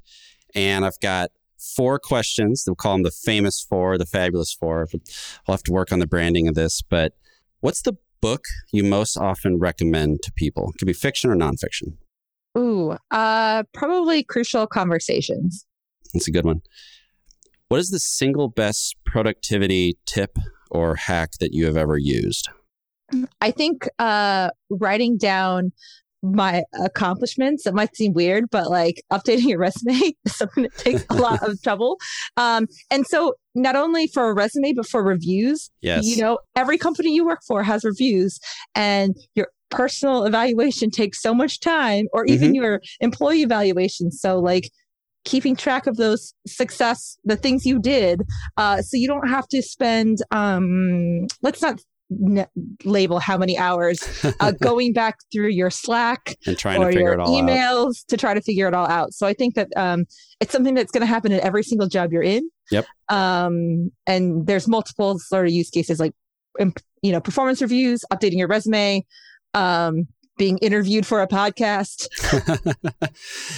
and 0.55 0.85
I've 0.85 1.01
got 1.01 1.31
four 1.59 1.99
questions. 1.99 2.65
We'll 2.67 2.77
call 2.77 2.95
them 2.95 3.03
the 3.03 3.11
famous 3.11 3.65
four, 3.69 3.99
the 3.99 4.07
fabulous 4.07 4.53
four. 4.53 4.87
I'll 5.47 5.55
have 5.55 5.63
to 5.65 5.73
work 5.73 5.93
on 5.93 5.99
the 5.99 6.07
branding 6.07 6.49
of 6.49 6.55
this, 6.55 6.83
but 6.83 7.13
what's 7.61 7.83
the 7.83 7.97
book 8.21 8.45
you 8.73 8.85
most 8.85 9.17
often 9.17 9.59
recommend 9.59 10.21
to 10.23 10.33
people? 10.33 10.71
It 10.75 10.79
could 10.79 10.87
be 10.87 10.93
fiction 10.93 11.31
or 11.31 11.37
nonfiction. 11.37 11.97
Ooh, 12.57 12.97
uh, 13.11 13.63
probably 13.73 14.23
Crucial 14.23 14.67
Conversations. 14.67 15.67
That's 16.13 16.29
a 16.29 16.33
good 16.33 16.45
one. 16.45 16.63
What 17.69 17.81
is 17.81 17.91
the 17.91 18.01
single 18.01 18.49
best 18.49 18.97
productivity 19.05 19.99
tip 20.07 20.39
or 20.71 20.97
hack 20.97 21.33
that 21.41 21.53
you 21.53 21.67
have 21.67 21.77
ever 21.77 21.99
used? 21.99 22.49
I 23.41 23.51
think 23.51 23.89
uh, 23.99 24.51
writing 24.71 25.17
down 25.17 25.73
my 26.23 26.65
accomplishments. 26.85 27.67
It 27.67 27.75
might 27.75 27.95
seem 27.97 28.13
weird, 28.13 28.51
but 28.51 28.71
like 28.71 29.03
updating 29.13 29.49
your 29.49 29.59
resume 29.59 30.15
is 30.25 30.37
something 30.37 30.65
that 30.65 30.77
takes 30.77 31.05
a 31.11 31.15
lot 31.15 31.43
of 31.43 31.61
trouble. 31.63 31.99
Um, 32.37 32.67
and 32.91 33.07
so 33.07 33.35
not 33.55 33.77
only 33.77 34.09
for 34.09 34.31
a 34.31 34.35
resume, 34.35 34.73
but 34.75 34.87
for 34.87 35.03
reviews. 35.03 35.71
Yes. 35.81 36.05
You 36.05 36.23
know, 36.23 36.39
every 36.57 36.79
company 36.79 37.15
you 37.15 37.27
work 37.27 37.41
for 37.47 37.63
has 37.63 37.85
reviews 37.85 38.39
and 38.75 39.17
your 39.35 39.49
personal 39.71 40.25
evaluation 40.25 40.91
takes 40.91 41.21
so 41.21 41.35
much 41.35 41.61
time 41.61 42.07
or 42.13 42.25
even 42.25 42.49
mm-hmm. 42.49 42.55
your 42.57 42.81
employee 43.01 43.43
evaluation. 43.43 44.11
So 44.11 44.39
like 44.39 44.71
keeping 45.25 45.57
track 45.57 45.87
of 45.87 45.97
those 45.97 46.33
success, 46.47 47.19
the 47.25 47.37
things 47.37 47.67
you 47.67 47.79
did, 47.79 48.23
uh, 48.57 48.81
so 48.83 48.97
you 48.97 49.07
don't 49.07 49.29
have 49.29 49.47
to 49.49 49.63
spend. 49.63 50.19
Um, 50.31 51.27
let's 51.43 51.61
not 51.61 51.81
n- 52.11 52.47
label 52.85 53.19
how 53.19 53.37
many 53.37 53.59
hours 53.59 54.25
uh, 54.41 54.51
going 54.61 54.93
back 54.93 55.19
through 55.33 55.49
your 55.49 55.71
Slack 55.71 56.37
and 56.47 56.57
trying 56.57 56.81
or 56.81 56.87
to 56.87 56.93
figure 56.93 57.09
your 57.09 57.15
it 57.15 57.21
all 57.21 57.37
out. 57.37 57.49
emails 57.49 58.05
to 58.07 58.17
try 58.17 58.35
to 58.35 58.41
figure 58.41 58.67
it 58.67 58.75
all 58.75 58.87
out. 58.87 59.13
So 59.13 59.27
I 59.27 59.33
think 59.35 59.55
that 59.55 59.69
um, 59.77 60.07
it's 60.41 60.53
something 60.53 60.75
that's 60.75 60.93
going 60.93 61.03
to 61.03 61.07
happen 61.07 61.33
in 61.33 61.41
every 61.41 61.63
single 61.63 61.89
job 61.89 62.13
you're 62.13 62.23
in. 62.23 62.49
Yep. 62.71 62.87
Um, 63.09 63.91
and 64.07 64.47
there's 64.47 64.69
multiple 64.69 65.19
sort 65.19 65.47
of 65.47 65.53
use 65.53 65.71
cases 65.71 66.01
like, 66.01 66.13
you 67.03 67.13
know, 67.13 67.21
performance 67.21 67.63
reviews, 67.63 68.05
updating 68.13 68.39
your 68.39 68.49
resume, 68.49 69.05
um, 69.55 70.09
being 70.37 70.59
interviewed 70.59 71.07
for 71.07 71.23
a 71.23 71.27
podcast. 71.29 72.09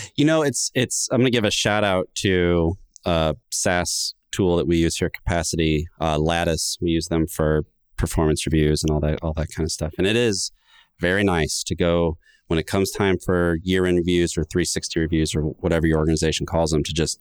you 0.16 0.24
know, 0.24 0.42
it's 0.42 0.70
it's. 0.74 1.08
I'm 1.10 1.18
going 1.18 1.26
to 1.26 1.30
give 1.30 1.44
a 1.44 1.50
shout 1.50 1.84
out 1.84 2.08
to 2.16 2.76
a 3.04 3.36
SaaS 3.50 4.14
tool 4.32 4.56
that 4.56 4.66
we 4.66 4.78
use 4.78 4.96
here, 4.96 5.10
Capacity 5.10 5.86
uh, 6.00 6.18
Lattice. 6.18 6.78
We 6.80 6.90
use 6.90 7.08
them 7.08 7.26
for 7.26 7.64
performance 8.00 8.46
reviews 8.46 8.82
and 8.82 8.90
all 8.90 9.00
that 9.00 9.18
all 9.22 9.34
that 9.34 9.48
kind 9.54 9.64
of 9.64 9.70
stuff. 9.70 9.92
And 9.98 10.06
it 10.06 10.16
is 10.16 10.50
very 10.98 11.22
nice 11.22 11.62
to 11.64 11.76
go 11.76 12.16
when 12.48 12.58
it 12.58 12.66
comes 12.66 12.90
time 12.90 13.16
for 13.18 13.58
year 13.62 13.86
end 13.86 13.98
reviews 13.98 14.36
or 14.36 14.44
360 14.44 14.98
reviews 14.98 15.34
or 15.34 15.42
whatever 15.42 15.86
your 15.86 15.98
organization 15.98 16.46
calls 16.46 16.70
them 16.70 16.82
to 16.82 16.92
just 16.92 17.20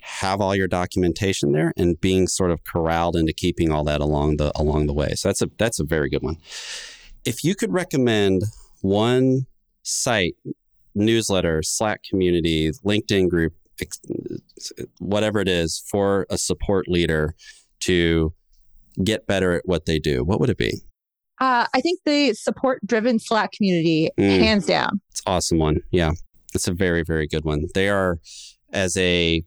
have 0.00 0.40
all 0.40 0.56
your 0.56 0.66
documentation 0.66 1.52
there 1.52 1.72
and 1.76 2.00
being 2.00 2.26
sort 2.26 2.50
of 2.50 2.64
corralled 2.64 3.14
into 3.14 3.32
keeping 3.32 3.70
all 3.70 3.84
that 3.84 4.00
along 4.00 4.36
the 4.36 4.50
along 4.56 4.86
the 4.86 4.94
way. 4.94 5.10
So 5.14 5.28
that's 5.28 5.42
a 5.42 5.50
that's 5.58 5.80
a 5.80 5.84
very 5.84 6.08
good 6.08 6.22
one. 6.22 6.36
If 7.24 7.44
you 7.44 7.54
could 7.54 7.72
recommend 7.72 8.42
one 8.80 9.46
site, 9.82 10.34
newsletter, 10.94 11.62
Slack 11.62 12.02
community, 12.08 12.70
LinkedIn 12.84 13.28
group, 13.28 13.54
whatever 14.98 15.40
it 15.40 15.48
is 15.48 15.82
for 15.88 16.26
a 16.30 16.38
support 16.38 16.88
leader 16.88 17.34
to 17.80 18.32
get 19.02 19.26
better 19.26 19.52
at 19.52 19.62
what 19.66 19.86
they 19.86 19.98
do, 19.98 20.24
what 20.24 20.40
would 20.40 20.50
it 20.50 20.58
be? 20.58 20.72
Uh, 21.40 21.66
I 21.74 21.80
think 21.80 22.00
the 22.04 22.34
support 22.34 22.80
driven 22.86 23.18
Slack 23.18 23.52
community, 23.52 24.10
Mm. 24.18 24.38
hands 24.38 24.66
down. 24.66 25.00
It's 25.10 25.22
an 25.26 25.32
awesome 25.32 25.58
one. 25.58 25.80
Yeah. 25.90 26.12
It's 26.54 26.68
a 26.68 26.72
very, 26.74 27.02
very 27.02 27.26
good 27.26 27.44
one. 27.44 27.64
They 27.74 27.88
are, 27.88 28.18
as 28.72 28.96
a 28.96 29.42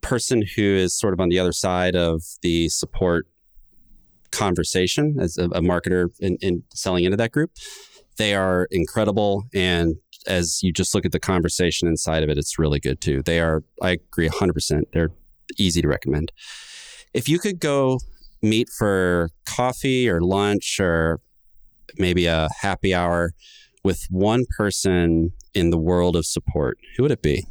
person 0.00 0.42
who 0.56 0.62
is 0.62 0.98
sort 0.98 1.14
of 1.14 1.20
on 1.20 1.28
the 1.28 1.38
other 1.38 1.52
side 1.52 1.94
of 1.94 2.22
the 2.42 2.68
support 2.68 3.26
conversation 4.30 5.16
as 5.20 5.38
a, 5.38 5.44
a 5.44 5.60
marketer 5.60 6.08
in, 6.20 6.36
in 6.40 6.62
selling 6.74 7.04
into 7.04 7.16
that 7.16 7.32
group, 7.32 7.52
they 8.18 8.34
are 8.34 8.66
incredible. 8.70 9.44
And 9.54 9.96
as 10.26 10.60
you 10.62 10.72
just 10.72 10.94
look 10.94 11.04
at 11.04 11.12
the 11.12 11.20
conversation 11.20 11.88
inside 11.88 12.22
of 12.22 12.28
it, 12.30 12.38
it's 12.38 12.58
really 12.58 12.80
good 12.80 13.00
too. 13.00 13.22
They 13.22 13.40
are, 13.40 13.62
I 13.80 13.92
agree 13.92 14.28
100%. 14.28 14.82
They're 14.92 15.10
easy 15.58 15.82
to 15.82 15.88
recommend. 15.88 16.32
If 17.14 17.28
you 17.28 17.38
could 17.38 17.60
go 17.60 17.98
meet 18.42 18.68
for 18.76 19.30
coffee 19.46 20.08
or 20.08 20.20
lunch 20.20 20.78
or 20.80 21.20
maybe 21.98 22.26
a 22.26 22.48
happy 22.60 22.94
hour 22.94 23.32
with 23.84 24.06
one 24.10 24.44
person 24.56 25.30
in 25.54 25.70
the 25.70 25.78
world 25.78 26.16
of 26.16 26.24
support, 26.24 26.78
who 26.96 27.02
would 27.02 27.12
it 27.12 27.22
be? 27.22 27.46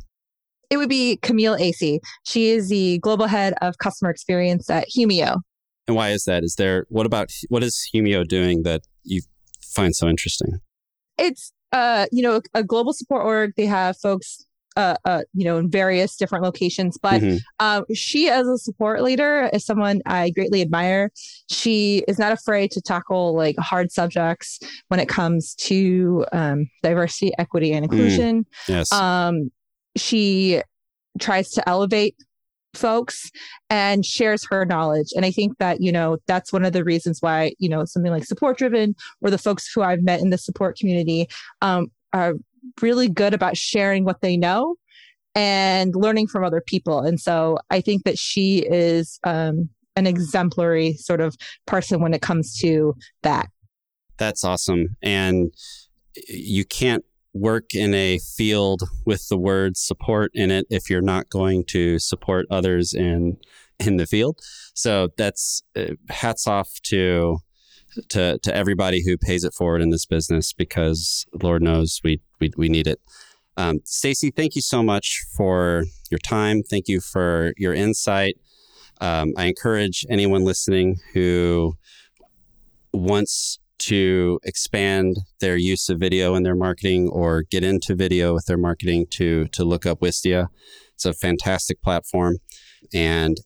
It 0.69 0.77
would 0.77 0.89
be 0.89 1.17
Camille 1.17 1.58
Acey. 1.58 1.99
She 2.23 2.49
is 2.49 2.69
the 2.69 2.99
global 2.99 3.27
head 3.27 3.54
of 3.62 3.77
customer 3.77 4.10
experience 4.10 4.69
at 4.69 4.88
Humio. 4.95 5.38
And 5.88 5.97
why 5.97 6.10
is 6.10 6.23
that? 6.23 6.43
Is 6.43 6.56
there 6.56 6.86
what 6.89 7.06
about 7.06 7.32
what 7.49 7.63
is 7.63 7.89
Humio 7.93 8.25
doing 8.25 8.63
that 8.63 8.82
you 9.04 9.21
find 9.62 9.93
so 9.93 10.08
interesting? 10.08 10.60
It's 11.17 11.51
uh, 11.73 12.06
you 12.12 12.21
know, 12.21 12.41
a 12.54 12.63
global 12.63 12.93
support 12.93 13.25
org. 13.25 13.51
They 13.58 13.65
have 13.65 13.97
folks 13.97 14.45
uh, 14.75 14.95
uh, 15.05 15.21
you 15.34 15.43
know, 15.43 15.57
in 15.57 15.69
various 15.69 16.15
different 16.15 16.43
locations. 16.43 16.97
But 16.97 17.21
Mhm. 17.21 17.39
um, 17.60 17.86
she, 17.93 18.29
as 18.29 18.47
a 18.47 18.57
support 18.57 19.01
leader, 19.03 19.49
is 19.53 19.65
someone 19.65 20.01
I 20.05 20.29
greatly 20.29 20.62
admire. 20.62 21.12
She 21.49 22.03
is 22.07 22.17
not 22.17 22.31
afraid 22.31 22.71
to 22.71 22.81
tackle 22.81 23.36
like 23.36 23.57
hard 23.57 23.91
subjects 23.91 24.60
when 24.88 24.99
it 24.99 25.10
comes 25.10 25.55
to 25.55 26.25
um, 26.31 26.69
diversity, 26.84 27.31
equity, 27.38 27.73
and 27.73 27.84
inclusion. 27.84 28.45
Yes. 28.67 28.91
Um, 28.91 29.51
she 29.97 30.62
tries 31.19 31.49
to 31.51 31.67
elevate 31.67 32.15
folks 32.73 33.29
and 33.69 34.05
shares 34.05 34.45
her 34.49 34.65
knowledge. 34.65 35.07
And 35.13 35.25
I 35.25 35.31
think 35.31 35.57
that, 35.57 35.81
you 35.81 35.91
know, 35.91 36.17
that's 36.25 36.53
one 36.53 36.63
of 36.63 36.71
the 36.71 36.86
reasons 36.86 37.21
why, 37.21 37.53
you 37.60 37.67
know, 37.67 37.84
something 37.84 38.12
like 38.12 38.23
support 38.23 38.57
driven 38.57 38.95
or 39.19 39.29
the 39.29 39.38
folks 39.38 39.69
who 39.73 39.81
I've 39.81 40.03
met 40.03 40.21
in 40.21 40.29
the 40.29 40.38
support 40.38 40.77
community 40.77 41.27
um, 41.62 41.91
are 42.13 42.36
really 42.82 43.10
good 43.10 43.34
about 43.34 43.58
sharing 43.58 44.04
what 44.06 44.21
they 44.21 44.38
know 44.38 44.76
and 45.36 45.95
learning 45.95 46.28
from 46.28 46.43
other 46.43 46.62
people. 46.65 47.00
And 47.00 47.19
so 47.19 47.58
I 47.69 47.82
think 47.82 48.04
that 48.04 48.17
she 48.17 48.60
is 48.60 49.19
um, 49.24 49.69
an 49.95 50.08
exemplary 50.08 50.93
sort 50.93 51.21
of 51.21 51.36
person 51.65 52.02
when 52.02 52.13
it 52.13 52.21
comes 52.21 52.58
to 52.60 52.95
that. 53.24 53.47
That's 54.17 54.43
awesome. 54.43 54.97
And 55.02 55.54
you 56.28 56.65
can't 56.65 57.04
work 57.34 57.74
in 57.74 57.93
a 57.93 58.19
field 58.36 58.84
with 59.06 59.28
the 59.30 59.38
word 59.38 59.78
support 59.78 60.32
in 60.34 60.52
it 60.52 60.65
if 60.69 60.89
you're 60.89 61.02
not 61.02 61.30
going 61.30 61.63
to 61.63 61.97
support 61.97 62.45
others 62.52 62.93
in 62.93 63.38
in 63.80 63.97
the 63.97 64.06
field. 64.06 64.39
So 64.76 65.10
that's 65.17 65.63
uh, 65.76 65.93
hats 66.10 66.45
off 66.45 66.69
to 66.84 67.39
to 68.10 68.38
to 68.39 68.56
everybody 68.56 69.04
who 69.06 69.17
pays 69.17 69.43
it 69.43 69.54
forward 69.54 69.82
in 69.82 69.89
this 69.89 70.06
business 70.06 70.54
because 70.54 71.25
Lord 71.41 71.62
knows 71.62 71.99
we 72.04 72.21
we, 72.39 72.51
we 72.58 72.69
need 72.69 72.88
it. 72.88 72.99
Um, 73.58 73.80
Stacy, 73.84 74.32
thank 74.32 74.56
you 74.56 74.62
so 74.62 74.82
much 74.82 75.21
for 75.36 75.84
your 76.10 76.19
time. 76.19 76.63
Thank 76.63 76.88
you 76.88 77.01
for 77.01 77.54
your 77.58 77.73
insight. 77.73 78.38
Um, 79.01 79.34
I 79.38 79.45
encourage 79.45 80.06
anyone 80.10 80.43
listening 80.43 80.99
who 81.13 81.75
wants 82.93 83.60
to 83.80 84.39
expand 84.43 85.17
their 85.39 85.58
use 85.58 85.89
of 85.89 85.99
video 85.99 86.36
in 86.36 86.43
their 86.43 86.56
marketing 86.56 87.10
or 87.10 87.43
get 87.49 87.63
into 87.63 87.95
video 87.95 88.34
with 88.34 88.45
their 88.45 88.58
marketing 88.58 89.08
to 89.12 89.47
to 89.47 89.63
look 89.63 89.86
up 89.86 89.99
Wistia. 90.01 90.47
It's 90.93 91.06
a 91.06 91.13
fantastic 91.13 91.82
platform. 91.82 92.38
And 92.93 93.38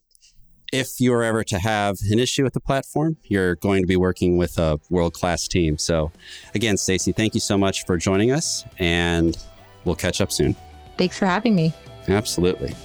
if 0.76 1.00
you 1.00 1.14
are 1.14 1.24
ever 1.24 1.44
to 1.46 1.58
have 1.58 1.98
an 2.12 2.20
issue 2.20 2.44
with 2.44 2.54
the 2.54 2.60
platform, 2.60 3.16
you're 3.24 3.56
going 3.56 3.82
to 3.82 3.88
be 3.88 3.96
working 3.96 4.38
with 4.38 4.58
a 4.58 4.80
world-class 4.90 5.48
team. 5.48 5.78
So 5.78 6.12
again, 6.54 6.76
Stacy, 6.76 7.14
thank 7.14 7.34
you 7.34 7.40
so 7.40 7.58
much 7.58 7.86
for 7.86 7.98
joining 7.98 8.32
us 8.32 8.66
and 8.78 9.38
we'll 9.86 9.96
catch 9.96 10.20
up 10.20 10.32
soon. 10.32 10.56
Thanks 10.98 11.18
for 11.18 11.26
having 11.26 11.56
me. 11.56 11.74
Absolutely. 12.08 12.76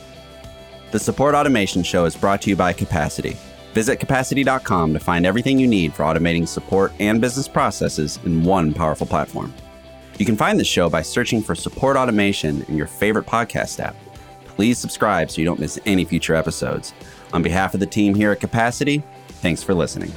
The 0.93 0.99
Support 0.99 1.35
Automation 1.35 1.83
Show 1.83 2.05
is 2.05 2.17
brought 2.17 2.43
to 2.43 2.51
you 2.51 2.57
by 2.57 2.73
Capacity. 2.73 3.37
Visit 3.75 4.01
capacity.com 4.01 4.93
to 4.93 5.01
find 5.01 5.27
everything 5.27 5.59
you 5.59 5.69
need 5.69 5.93
for 5.93 6.03
automating 6.03 6.47
support 6.47 6.93
and 6.99 7.21
business 7.21 7.47
processes 7.47 8.19
in 8.25 8.45
one 8.45 8.73
powerful 8.73 9.07
platform. 9.07 9.53
You 10.19 10.27
can 10.27 10.37
find 10.37 10.59
the 10.59 10.65
show 10.65 10.89
by 10.89 11.03
searching 11.03 11.43
for 11.43 11.55
Support 11.55 11.97
Automation 11.97 12.63
in 12.69 12.77
your 12.77 12.87
favorite 12.87 13.27
podcast 13.27 13.81
app. 13.81 13.97
Please 14.47 14.79
subscribe 14.79 15.31
so 15.31 15.41
you 15.41 15.45
don't 15.45 15.61
miss 15.61 15.79
any 15.87 16.05
future 16.05 16.35
episodes. 16.35 16.93
On 17.33 17.43
behalf 17.43 17.75
of 17.75 17.81
the 17.81 17.87
team 17.87 18.15
here 18.15 18.33
at 18.33 18.41
Capacity, 18.41 19.03
thanks 19.29 19.63
for 19.63 19.75
listening. 19.75 20.13